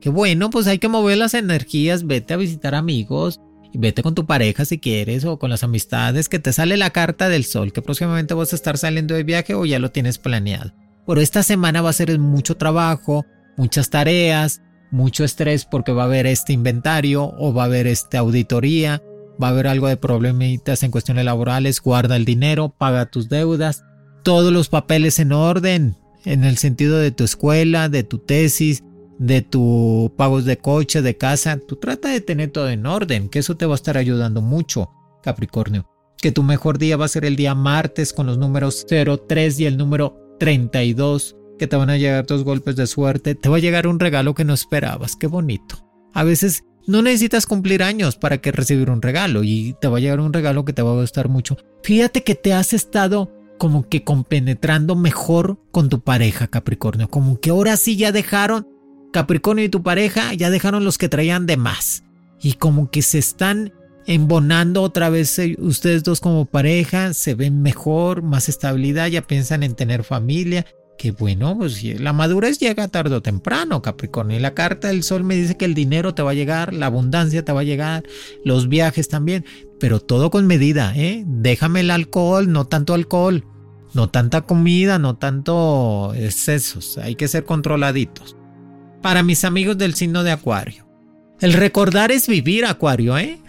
Qué 0.00 0.08
bueno, 0.08 0.50
pues 0.50 0.68
hay 0.68 0.78
que 0.78 0.88
mover 0.88 1.18
las 1.18 1.34
energías, 1.34 2.06
vete 2.06 2.34
a 2.34 2.36
visitar 2.36 2.76
amigos 2.76 3.40
y 3.72 3.78
vete 3.78 4.04
con 4.04 4.14
tu 4.14 4.24
pareja 4.24 4.64
si 4.64 4.78
quieres 4.78 5.24
o 5.24 5.38
con 5.38 5.50
las 5.50 5.64
amistades 5.64 6.28
que 6.28 6.38
te 6.38 6.52
sale 6.52 6.76
la 6.76 6.90
carta 6.90 7.28
del 7.28 7.44
sol, 7.44 7.72
que 7.72 7.82
próximamente 7.82 8.34
vas 8.34 8.52
a 8.52 8.56
estar 8.56 8.78
saliendo 8.78 9.14
de 9.14 9.24
viaje 9.24 9.54
o 9.54 9.64
ya 9.64 9.80
lo 9.80 9.90
tienes 9.90 10.18
planeado. 10.18 10.72
Pero 11.04 11.20
esta 11.20 11.42
semana 11.42 11.82
va 11.82 11.90
a 11.90 11.94
ser 11.94 12.16
mucho 12.20 12.56
trabajo, 12.56 13.26
muchas 13.56 13.90
tareas, 13.90 14.62
mucho 14.92 15.24
estrés 15.24 15.64
porque 15.64 15.90
va 15.90 16.02
a 16.02 16.06
haber 16.06 16.26
este 16.26 16.52
inventario 16.52 17.32
o 17.36 17.52
va 17.52 17.62
a 17.62 17.66
haber 17.66 17.88
esta 17.88 18.20
auditoría 18.20 19.02
va 19.40 19.48
a 19.48 19.50
haber 19.50 19.66
algo 19.66 19.88
de 19.88 19.96
problemitas 19.96 20.82
en 20.82 20.90
cuestiones 20.90 21.24
laborales, 21.24 21.80
guarda 21.80 22.16
el 22.16 22.24
dinero, 22.24 22.74
paga 22.76 23.06
tus 23.06 23.28
deudas, 23.28 23.84
todos 24.22 24.52
los 24.52 24.68
papeles 24.68 25.18
en 25.18 25.32
orden, 25.32 25.96
en 26.24 26.44
el 26.44 26.56
sentido 26.58 26.98
de 26.98 27.10
tu 27.10 27.24
escuela, 27.24 27.88
de 27.88 28.04
tu 28.04 28.18
tesis, 28.18 28.82
de 29.18 29.42
tus 29.42 30.10
pagos 30.12 30.44
de 30.44 30.58
coche, 30.58 31.02
de 31.02 31.16
casa, 31.16 31.58
tú 31.66 31.76
trata 31.76 32.08
de 32.08 32.20
tener 32.20 32.50
todo 32.50 32.68
en 32.70 32.86
orden, 32.86 33.28
que 33.28 33.38
eso 33.38 33.56
te 33.56 33.66
va 33.66 33.74
a 33.74 33.76
estar 33.76 33.96
ayudando 33.96 34.42
mucho, 34.42 34.90
Capricornio. 35.22 35.86
Que 36.20 36.32
tu 36.32 36.42
mejor 36.42 36.78
día 36.78 36.96
va 36.96 37.04
a 37.04 37.08
ser 37.08 37.24
el 37.24 37.36
día 37.36 37.54
martes 37.54 38.12
con 38.12 38.26
los 38.26 38.38
números 38.38 38.86
03 38.86 39.60
y 39.60 39.66
el 39.66 39.76
número 39.76 40.36
32, 40.38 41.36
que 41.58 41.66
te 41.66 41.76
van 41.76 41.90
a 41.90 41.96
llegar 41.96 42.26
dos 42.26 42.44
golpes 42.44 42.76
de 42.76 42.86
suerte, 42.86 43.34
te 43.34 43.48
va 43.48 43.56
a 43.56 43.60
llegar 43.60 43.86
un 43.86 44.00
regalo 44.00 44.34
que 44.34 44.44
no 44.44 44.54
esperabas, 44.54 45.16
qué 45.16 45.26
bonito. 45.26 45.76
A 46.14 46.24
veces 46.24 46.64
no 46.86 47.02
necesitas 47.02 47.46
cumplir 47.46 47.82
años 47.82 48.16
para 48.16 48.38
que 48.38 48.52
recibir 48.52 48.90
un 48.90 49.02
regalo 49.02 49.44
y 49.44 49.76
te 49.80 49.88
va 49.88 49.98
a 49.98 50.00
llegar 50.00 50.20
un 50.20 50.32
regalo 50.32 50.64
que 50.64 50.72
te 50.72 50.82
va 50.82 50.92
a 50.92 51.00
gustar 51.00 51.28
mucho. 51.28 51.56
Fíjate 51.82 52.24
que 52.24 52.34
te 52.34 52.52
has 52.52 52.72
estado 52.72 53.30
como 53.58 53.88
que 53.88 54.02
compenetrando 54.02 54.96
mejor 54.96 55.58
con 55.70 55.88
tu 55.88 56.00
pareja, 56.00 56.48
Capricornio. 56.48 57.08
Como 57.08 57.38
que 57.40 57.50
ahora 57.50 57.76
sí 57.76 57.96
ya 57.96 58.10
dejaron, 58.10 58.66
Capricornio 59.12 59.64
y 59.64 59.68
tu 59.68 59.82
pareja 59.82 60.34
ya 60.34 60.50
dejaron 60.50 60.84
los 60.84 60.98
que 60.98 61.08
traían 61.08 61.46
de 61.46 61.56
más. 61.56 62.04
Y 62.40 62.54
como 62.54 62.90
que 62.90 63.02
se 63.02 63.18
están 63.18 63.72
embonando 64.06 64.82
otra 64.82 65.10
vez 65.10 65.38
eh, 65.38 65.56
ustedes 65.60 66.02
dos 66.02 66.20
como 66.20 66.46
pareja, 66.46 67.14
se 67.14 67.34
ven 67.34 67.62
mejor, 67.62 68.22
más 68.22 68.48
estabilidad, 68.48 69.06
ya 69.06 69.22
piensan 69.22 69.62
en 69.62 69.76
tener 69.76 70.02
familia 70.02 70.66
bueno, 71.10 71.58
pues 71.58 71.82
la 71.82 72.12
madurez 72.12 72.58
llega 72.58 72.88
tarde 72.88 73.16
o 73.16 73.22
temprano, 73.22 73.82
Capricornio. 73.82 74.36
Y 74.36 74.40
la 74.40 74.54
carta 74.54 74.88
del 74.88 75.02
sol 75.02 75.24
me 75.24 75.34
dice 75.34 75.56
que 75.56 75.64
el 75.64 75.74
dinero 75.74 76.14
te 76.14 76.22
va 76.22 76.30
a 76.30 76.34
llegar, 76.34 76.72
la 76.72 76.86
abundancia 76.86 77.44
te 77.44 77.52
va 77.52 77.60
a 77.60 77.64
llegar, 77.64 78.04
los 78.44 78.68
viajes 78.68 79.08
también, 79.08 79.44
pero 79.80 80.00
todo 80.00 80.30
con 80.30 80.46
medida, 80.46 80.92
¿eh? 80.96 81.24
Déjame 81.26 81.80
el 81.80 81.90
alcohol, 81.90 82.52
no 82.52 82.66
tanto 82.66 82.94
alcohol, 82.94 83.44
no 83.94 84.08
tanta 84.08 84.42
comida, 84.42 84.98
no 84.98 85.16
tanto 85.16 86.14
excesos, 86.14 86.98
hay 86.98 87.16
que 87.16 87.28
ser 87.28 87.44
controladitos. 87.44 88.36
Para 89.02 89.24
mis 89.24 89.44
amigos 89.44 89.76
del 89.76 89.94
signo 89.94 90.22
de 90.22 90.30
Acuario, 90.30 90.86
el 91.40 91.54
recordar 91.54 92.12
es 92.12 92.28
vivir, 92.28 92.64
Acuario, 92.64 93.18
¿eh? 93.18 93.40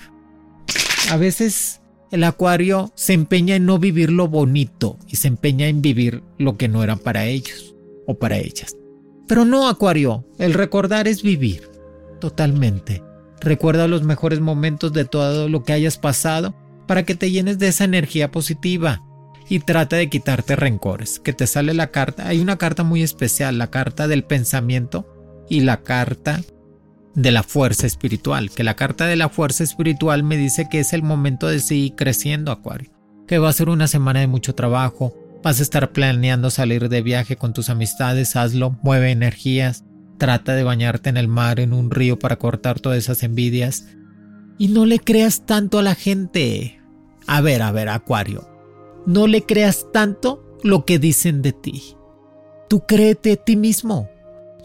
A 1.11 1.17
veces 1.17 1.81
El 2.13 2.23
acuario 2.25 2.91
se 2.93 3.13
empeña 3.13 3.55
en 3.55 3.65
no 3.65 3.79
vivir 3.79 4.11
lo 4.11 4.27
bonito 4.27 4.99
y 5.07 5.15
se 5.15 5.27
empeña 5.27 5.65
en 5.65 5.81
vivir 5.81 6.21
lo 6.37 6.57
que 6.57 6.67
no 6.67 6.83
era 6.83 6.95
para 6.95 7.25
ellos 7.25 7.73
o 8.05 8.19
para 8.19 8.37
ellas. 8.37 8.77
Pero 9.27 9.45
no, 9.45 9.67
acuario, 9.67 10.23
el 10.37 10.53
recordar 10.53 11.07
es 11.07 11.23
vivir. 11.23 11.71
Totalmente. 12.21 13.01
Recuerda 13.41 13.87
los 13.87 14.03
mejores 14.03 14.41
momentos 14.41 14.93
de 14.93 15.05
todo 15.05 15.49
lo 15.49 15.63
que 15.63 15.73
hayas 15.73 15.97
pasado 15.97 16.53
para 16.85 17.01
que 17.01 17.15
te 17.15 17.31
llenes 17.31 17.57
de 17.57 17.69
esa 17.69 17.85
energía 17.85 18.29
positiva 18.29 19.01
y 19.49 19.61
trata 19.61 19.95
de 19.95 20.07
quitarte 20.07 20.55
rencores. 20.55 21.19
Que 21.19 21.33
te 21.33 21.47
sale 21.47 21.73
la 21.73 21.89
carta, 21.89 22.27
hay 22.27 22.41
una 22.41 22.59
carta 22.59 22.83
muy 22.83 23.01
especial, 23.01 23.57
la 23.57 23.71
carta 23.71 24.07
del 24.07 24.23
pensamiento 24.23 25.07
y 25.49 25.61
la 25.61 25.81
carta 25.81 26.41
de 27.15 27.31
la 27.31 27.43
fuerza 27.43 27.87
espiritual, 27.87 28.49
que 28.49 28.63
la 28.63 28.75
carta 28.75 29.05
de 29.05 29.15
la 29.15 29.29
fuerza 29.29 29.63
espiritual 29.63 30.23
me 30.23 30.37
dice 30.37 30.67
que 30.69 30.79
es 30.79 30.93
el 30.93 31.03
momento 31.03 31.47
de 31.47 31.59
seguir 31.59 31.95
creciendo, 31.95 32.51
Acuario, 32.51 32.91
que 33.27 33.37
va 33.37 33.49
a 33.49 33.53
ser 33.53 33.69
una 33.69 33.87
semana 33.87 34.19
de 34.19 34.27
mucho 34.27 34.55
trabajo, 34.55 35.15
vas 35.43 35.59
a 35.59 35.63
estar 35.63 35.91
planeando 35.91 36.49
salir 36.49 36.89
de 36.89 37.01
viaje 37.01 37.35
con 37.35 37.53
tus 37.53 37.69
amistades, 37.69 38.35
hazlo, 38.35 38.77
mueve 38.81 39.11
energías, 39.11 39.83
trata 40.17 40.53
de 40.53 40.63
bañarte 40.63 41.09
en 41.09 41.17
el 41.17 41.27
mar, 41.27 41.59
en 41.59 41.73
un 41.73 41.91
río 41.91 42.17
para 42.17 42.37
cortar 42.37 42.79
todas 42.79 42.97
esas 42.97 43.23
envidias 43.23 43.85
y 44.57 44.69
no 44.69 44.85
le 44.85 44.99
creas 44.99 45.45
tanto 45.45 45.79
a 45.79 45.83
la 45.83 45.95
gente. 45.95 46.79
A 47.27 47.41
ver, 47.41 47.61
a 47.61 47.71
ver, 47.71 47.89
Acuario, 47.89 48.47
no 49.05 49.27
le 49.27 49.43
creas 49.43 49.87
tanto 49.91 50.57
lo 50.63 50.85
que 50.85 50.99
dicen 50.99 51.41
de 51.41 51.53
ti. 51.53 51.97
Tú 52.69 52.85
créete 52.87 53.33
a 53.33 53.35
ti 53.35 53.55
mismo. 53.55 54.09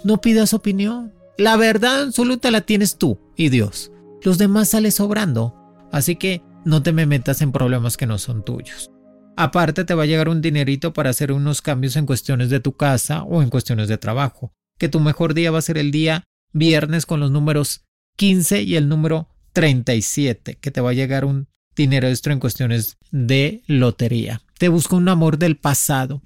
No 0.05 0.21
pidas 0.21 0.55
opinión. 0.55 1.13
La 1.39 1.57
verdad 1.57 2.03
absoluta 2.03 2.51
la 2.51 2.63
tienes 2.63 2.99
tú 2.99 3.21
y 3.37 3.49
Dios. 3.49 3.93
Los 4.23 4.39
demás 4.39 4.71
sale 4.71 4.91
sobrando. 4.91 5.55
Así 5.93 6.17
que 6.17 6.43
no 6.65 6.83
te 6.83 6.93
me 6.93 7.07
metas 7.07 7.43
en 7.43 7.53
problemas 7.53 7.97
que 7.97 8.09
no 8.09 8.19
son 8.19 8.45
tuyos. 8.45 8.91
Aparte 9.37 9.85
te 9.85 9.95
va 9.95 10.03
a 10.03 10.07
llegar 10.07 10.29
un 10.29 10.43
dinerito 10.43 10.93
para 10.93 11.11
hacer 11.11 11.31
unos 11.31 11.63
cambios 11.63 11.95
en 11.95 12.07
cuestiones 12.07 12.51
de 12.51 12.59
tu 12.59 12.73
casa 12.73 13.23
o 13.23 13.41
en 13.41 13.51
cuestiones 13.51 13.87
de 13.87 13.99
trabajo. 13.99 14.53
Que 14.79 14.89
tu 14.89 14.99
mejor 14.99 15.33
día 15.33 15.53
va 15.53 15.61
a 15.61 15.63
ser 15.63 15.79
el 15.79 15.93
día 15.93 16.25
viernes 16.53 17.07
con 17.07 17.21
los 17.21 17.31
números 17.31 17.85
15 18.17 18.63
y 18.63 18.75
el 18.75 18.89
número 18.89 19.29
37. 19.53 20.57
Que 20.57 20.71
te 20.73 20.81
va 20.81 20.91
a 20.91 20.95
llegar 20.95 21.25
un 21.25 21.47
dinero 21.77 22.09
extra 22.09 22.33
en 22.33 22.41
cuestiones 22.41 22.97
de 23.13 23.63
lotería. 23.69 24.43
Te 24.59 24.69
busca 24.69 24.97
un 24.97 25.09
amor 25.09 25.39
del 25.39 25.57
pasado. 25.57 26.21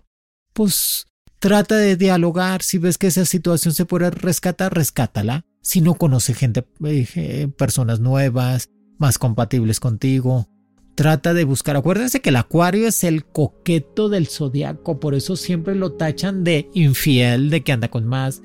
Pues 0.55 1.07
trata 1.42 1.76
de 1.76 1.96
dialogar. 1.96 2.62
Si 2.62 2.78
ves 2.78 2.98
que 2.98 3.09
esa 3.09 3.24
situación 3.24 3.74
se 3.74 3.85
puede 3.85 4.12
rescatar, 4.12 4.72
rescátala. 4.72 5.44
Si 5.61 5.81
no 5.81 5.94
conoce 5.94 6.35
gente, 6.35 6.64
eh, 6.85 7.48
personas 7.59 7.98
nuevas, 7.98 8.70
más 8.98 9.18
compatibles 9.18 9.81
contigo, 9.81 10.48
trata 10.94 11.35
de 11.35 11.42
buscar. 11.42 11.76
Acuérdense 11.76 12.20
que 12.20 12.31
el 12.31 12.37
acuario 12.37 12.87
es 12.87 13.02
el 13.02 13.24
coqueto 13.24 14.09
del 14.09 14.28
zodiaco, 14.28 15.00
por 15.00 15.16
eso 15.16 15.35
siempre 15.35 15.74
lo 15.74 15.92
tachan 15.92 16.44
de 16.44 16.70
infiel, 16.74 17.50
de 17.50 17.64
que 17.64 17.72
anda 17.72 17.88
con 17.88 18.07
más. 18.07 18.42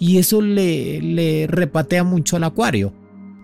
Y 0.00 0.18
eso 0.18 0.42
le, 0.42 1.00
le 1.00 1.46
repatea 1.46 2.02
mucho 2.02 2.36
al 2.36 2.44
acuario. 2.44 2.92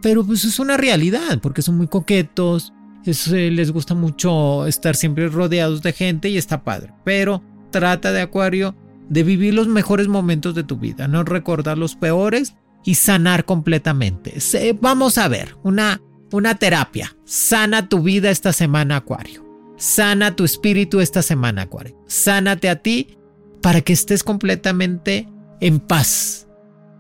Pero 0.02 0.24
pues 0.26 0.44
es 0.44 0.58
una 0.58 0.76
realidad, 0.76 1.38
porque 1.40 1.62
son 1.62 1.76
muy 1.76 1.86
coquetos, 1.86 2.72
eh, 3.04 3.50
les 3.52 3.70
gusta 3.70 3.94
mucho 3.94 4.66
estar 4.66 4.96
siempre 4.96 5.28
rodeados 5.28 5.82
de 5.82 5.92
gente 5.92 6.28
y 6.28 6.38
está 6.38 6.64
padre. 6.64 6.92
Pero 7.04 7.44
trata 7.70 8.10
de 8.10 8.20
Acuario 8.20 8.74
de 9.08 9.22
vivir 9.22 9.54
los 9.54 9.68
mejores 9.68 10.08
momentos 10.08 10.54
de 10.54 10.64
tu 10.64 10.76
vida, 10.76 11.08
no 11.08 11.22
recordar 11.24 11.78
los 11.78 11.96
peores 11.96 12.54
y 12.84 12.94
sanar 12.94 13.44
completamente. 13.44 14.34
Vamos 14.80 15.18
a 15.18 15.28
ver, 15.28 15.56
una, 15.62 16.00
una 16.32 16.54
terapia. 16.56 17.16
Sana 17.24 17.88
tu 17.88 18.02
vida 18.02 18.30
esta 18.30 18.52
semana, 18.52 18.96
Acuario. 18.96 19.44
Sana 19.76 20.36
tu 20.36 20.44
espíritu 20.44 21.00
esta 21.00 21.22
semana, 21.22 21.62
Acuario. 21.62 22.02
Sánate 22.06 22.68
a 22.68 22.76
ti 22.82 23.18
para 23.60 23.80
que 23.80 23.92
estés 23.92 24.22
completamente 24.22 25.28
en 25.60 25.80
paz 25.80 26.46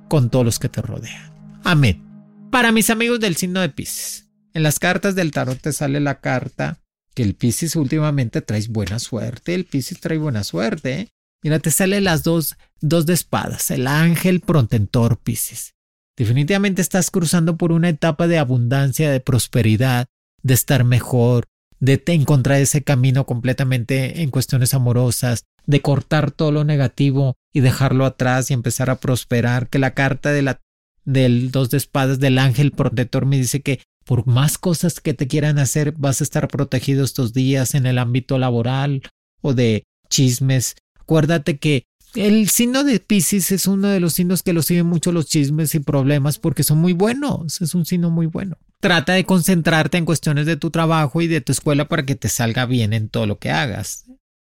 con 0.08 0.30
todos 0.30 0.44
los 0.44 0.58
que 0.58 0.68
te 0.68 0.82
rodean. 0.82 1.32
Amén. 1.64 2.04
Para 2.50 2.72
mis 2.72 2.90
amigos 2.90 3.20
del 3.20 3.36
signo 3.36 3.60
de 3.60 3.68
Pisces. 3.68 4.28
En 4.54 4.62
las 4.62 4.78
cartas 4.78 5.14
del 5.14 5.32
tarot 5.32 5.60
te 5.60 5.72
sale 5.72 6.00
la 6.00 6.20
carta 6.20 6.80
que 7.14 7.22
el 7.22 7.34
Piscis 7.34 7.76
últimamente 7.76 8.40
traes 8.40 8.68
buena 8.68 8.98
suerte. 8.98 9.54
El 9.54 9.64
Piscis 9.64 10.00
trae 10.00 10.18
buena 10.18 10.44
suerte. 10.44 11.00
¿eh? 11.00 11.08
Mira, 11.42 11.58
te 11.58 11.70
sale 11.70 12.00
las 12.00 12.22
dos, 12.22 12.56
dos 12.80 13.06
de 13.06 13.14
espadas, 13.14 13.70
el 13.70 13.86
ángel 13.86 14.40
prontentor 14.40 15.18
Piscis. 15.18 15.74
Definitivamente 16.16 16.80
estás 16.80 17.10
cruzando 17.10 17.56
por 17.56 17.72
una 17.72 17.90
etapa 17.90 18.26
de 18.26 18.38
abundancia, 18.38 19.10
de 19.10 19.20
prosperidad, 19.20 20.06
de 20.42 20.54
estar 20.54 20.84
mejor, 20.84 21.44
de 21.78 22.02
encontrar 22.06 22.60
ese 22.60 22.82
camino 22.82 23.26
completamente 23.26 24.22
en 24.22 24.30
cuestiones 24.30 24.72
amorosas, 24.72 25.44
de 25.66 25.82
cortar 25.82 26.30
todo 26.30 26.52
lo 26.52 26.64
negativo 26.64 27.34
y 27.52 27.60
dejarlo 27.60 28.06
atrás 28.06 28.50
y 28.50 28.54
empezar 28.54 28.88
a 28.88 29.00
prosperar. 29.00 29.68
Que 29.68 29.78
la 29.78 29.92
carta 29.92 30.32
de 30.32 30.42
la, 30.42 30.60
del 31.04 31.50
dos 31.50 31.70
de 31.70 31.76
espadas 31.76 32.18
del 32.18 32.38
ángel 32.38 32.72
protector 32.72 33.26
me 33.26 33.36
dice 33.36 33.60
que 33.60 33.80
por 34.06 34.26
más 34.26 34.56
cosas 34.56 35.00
que 35.00 35.14
te 35.14 35.26
quieran 35.26 35.58
hacer, 35.58 35.92
vas 35.92 36.20
a 36.20 36.24
estar 36.24 36.46
protegido 36.48 37.04
estos 37.04 37.32
días 37.32 37.74
en 37.74 37.86
el 37.86 37.98
ámbito 37.98 38.38
laboral 38.38 39.02
o 39.42 39.52
de 39.52 39.82
chismes. 40.08 40.76
Acuérdate 41.06 41.58
que 41.58 41.84
el 42.16 42.48
signo 42.48 42.82
de 42.82 42.98
Pisces 42.98 43.52
es 43.52 43.68
uno 43.68 43.88
de 43.88 44.00
los 44.00 44.14
signos 44.14 44.42
que 44.42 44.52
lo 44.52 44.62
siguen 44.62 44.86
mucho 44.86 45.12
los 45.12 45.26
chismes 45.26 45.74
y 45.76 45.80
problemas 45.80 46.38
porque 46.38 46.64
son 46.64 46.78
muy 46.78 46.94
buenos. 46.94 47.62
Es 47.62 47.74
un 47.74 47.86
signo 47.86 48.10
muy 48.10 48.26
bueno. 48.26 48.58
Trata 48.80 49.12
de 49.12 49.24
concentrarte 49.24 49.98
en 49.98 50.04
cuestiones 50.04 50.46
de 50.46 50.56
tu 50.56 50.70
trabajo 50.70 51.22
y 51.22 51.28
de 51.28 51.40
tu 51.40 51.52
escuela 51.52 51.86
para 51.86 52.04
que 52.04 52.16
te 52.16 52.28
salga 52.28 52.66
bien 52.66 52.92
en 52.92 53.08
todo 53.08 53.26
lo 53.26 53.38
que 53.38 53.50
hagas. 53.50 54.06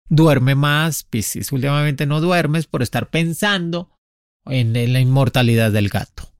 Duerme 0.08 0.54
más, 0.54 1.02
Pisces. 1.04 1.52
Últimamente 1.52 2.06
no 2.06 2.20
duermes 2.22 2.66
por 2.66 2.82
estar 2.82 3.10
pensando 3.10 3.90
en 4.46 4.72
la 4.72 5.00
inmortalidad 5.00 5.72
del 5.72 5.90
gato. 5.90 6.32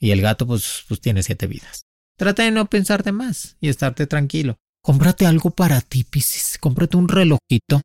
Y 0.00 0.10
el 0.10 0.20
gato 0.20 0.46
pues, 0.46 0.84
pues 0.88 1.00
tiene 1.00 1.22
siete 1.22 1.46
vidas. 1.46 1.82
Trata 2.16 2.42
de 2.42 2.50
no 2.50 2.66
pensarte 2.66 3.12
más 3.12 3.56
y 3.60 3.68
estarte 3.68 4.06
tranquilo. 4.06 4.56
Cómprate 4.82 5.26
algo 5.26 5.50
para 5.50 5.80
ti, 5.80 6.04
Piscis. 6.04 6.58
Cómprate 6.58 6.96
un 6.96 7.08
relojito. 7.08 7.82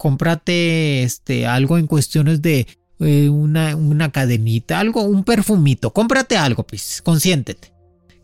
Cómprate 0.00 1.02
este, 1.02 1.46
algo 1.46 1.76
en 1.76 1.86
cuestiones 1.86 2.40
de 2.40 2.66
eh, 3.00 3.28
una, 3.28 3.76
una 3.76 4.10
cadenita, 4.10 4.80
algo, 4.80 5.02
un 5.02 5.24
perfumito. 5.24 5.92
Cómprate 5.92 6.38
algo, 6.38 6.66
Piscis. 6.66 7.02
Consiéntete. 7.02 7.74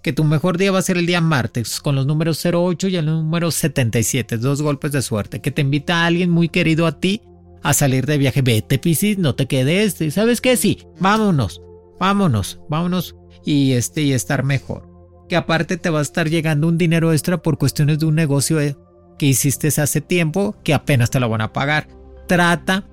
Que 0.03 0.15
tu 0.15 0.25
mejor 0.25 0.57
día 0.57 0.73
va 0.73 0.79
a 0.79 0.83
ser 0.83 0.97
el 0.97 1.05
día 1.05 1.21
martes 1.21 1.81
con 1.81 1.95
los 1.95 2.07
números 2.07 2.43
08 2.43 2.89
y 2.89 2.97
el 2.97 3.05
número 3.05 3.51
77. 3.51 4.39
Dos 4.39 4.63
golpes 4.63 4.93
de 4.93 5.03
suerte. 5.03 5.43
Que 5.43 5.51
te 5.51 5.61
invita 5.61 5.97
a 5.97 6.07
alguien 6.07 6.31
muy 6.31 6.49
querido 6.49 6.87
a 6.87 6.99
ti 6.99 7.21
a 7.63 7.75
salir 7.75 8.07
de 8.07 8.17
viaje. 8.17 8.41
Vete, 8.41 8.79
Piscis, 8.79 9.19
no 9.19 9.35
te 9.35 9.45
quedes. 9.45 9.99
¿Sabes 10.15 10.41
qué? 10.41 10.57
Sí, 10.57 10.79
vámonos. 10.99 11.61
Vámonos. 12.01 12.59
Vámonos 12.71 13.17
y, 13.45 13.73
este, 13.73 14.01
y 14.01 14.15
estar 14.15 14.45
mejor 14.45 14.97
que 15.29 15.37
aparte 15.37 15.77
te 15.77 15.91
va 15.91 15.99
a 15.99 16.03
estar 16.03 16.29
llegando 16.29 16.69
un 16.69 16.79
dinero 16.79 17.13
extra 17.13 17.43
por 17.43 17.59
cuestiones 17.59 17.99
de 17.99 18.07
un 18.07 18.15
negocio 18.15 18.61
eh, 18.61 18.77
que 19.19 19.27
hiciste 19.27 19.69
hace 19.69 20.01
tiempo 20.01 20.57
que 20.63 20.75
apenas 20.75 21.11
te 21.11 21.21
lo 21.21 21.29
van 21.29 21.41
a 21.41 21.53
pagar. 21.53 21.89
Trata 22.27 22.85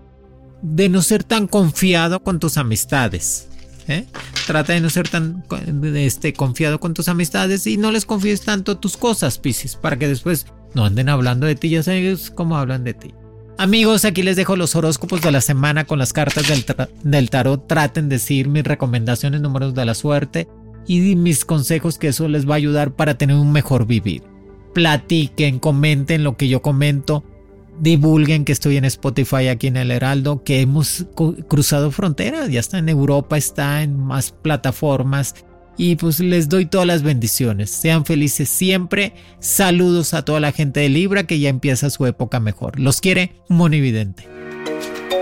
de 0.61 0.89
no 0.89 1.01
ser 1.01 1.23
tan 1.23 1.47
confiado 1.47 2.23
con 2.23 2.39
tus 2.39 2.57
amistades. 2.57 3.49
¿eh? 3.87 4.05
Trata 4.47 4.73
de 4.73 4.81
no 4.81 4.89
ser 4.89 5.09
tan 5.09 5.43
este, 5.95 6.33
confiado 6.33 6.79
con 6.79 6.93
tus 6.93 7.09
amistades 7.09 7.67
y 7.67 7.77
no 7.77 7.91
les 7.91 8.05
confíes 8.05 8.41
tanto 8.41 8.77
tus 8.77 8.97
cosas, 8.97 9.39
Piscis, 9.39 9.75
para 9.75 9.97
que 9.97 10.07
después 10.07 10.47
no 10.73 10.85
anden 10.85 11.09
hablando 11.09 11.45
de 11.45 11.55
ti, 11.55 11.69
ya 11.69 11.83
sabes 11.83 12.31
cómo 12.31 12.57
hablan 12.57 12.83
de 12.83 12.93
ti. 12.93 13.13
Amigos, 13.57 14.03
aquí 14.03 14.23
les 14.23 14.35
dejo 14.35 14.55
los 14.55 14.75
horóscopos 14.75 15.21
de 15.21 15.31
la 15.31 15.41
semana 15.41 15.85
con 15.85 15.99
las 15.99 16.11
cartas 16.11 16.47
del, 16.47 16.65
del 17.03 17.29
tarot. 17.29 17.67
Traten 17.67 18.09
de 18.09 18.15
decir 18.15 18.47
mis 18.47 18.63
recomendaciones, 18.63 19.41
números 19.41 19.75
de 19.75 19.85
la 19.85 19.93
suerte 19.93 20.47
y 20.87 21.15
mis 21.15 21.45
consejos 21.45 21.99
que 21.99 22.07
eso 22.07 22.27
les 22.27 22.49
va 22.49 22.55
a 22.55 22.57
ayudar 22.57 22.95
para 22.95 23.15
tener 23.15 23.35
un 23.35 23.51
mejor 23.51 23.85
vivir. 23.85 24.23
Platiquen, 24.73 25.59
comenten 25.59 26.23
lo 26.23 26.35
que 26.37 26.47
yo 26.47 26.61
comento, 26.61 27.23
divulguen 27.79 28.45
que 28.45 28.51
estoy 28.51 28.77
en 28.77 28.85
Spotify 28.85 29.47
aquí 29.47 29.67
en 29.67 29.77
el 29.77 29.91
Heraldo, 29.91 30.43
que 30.43 30.61
hemos 30.61 31.05
cruzado 31.47 31.91
fronteras, 31.91 32.49
ya 32.49 32.59
está 32.59 32.77
en 32.77 32.89
Europa, 32.89 33.37
está 33.37 33.83
en 33.83 33.97
más 33.97 34.31
plataformas 34.31 35.35
y 35.77 35.95
pues 35.95 36.19
les 36.19 36.49
doy 36.49 36.65
todas 36.65 36.87
las 36.87 37.03
bendiciones. 37.03 37.71
Sean 37.71 38.05
felices 38.05 38.49
siempre. 38.49 39.13
Saludos 39.39 40.13
a 40.13 40.23
toda 40.23 40.39
la 40.39 40.51
gente 40.51 40.81
de 40.81 40.89
Libra 40.89 41.25
que 41.25 41.39
ya 41.39 41.49
empieza 41.49 41.89
su 41.89 42.05
época 42.05 42.39
mejor. 42.39 42.79
Los 42.79 43.01
quiere 43.01 43.35
Monividente. 43.49 44.27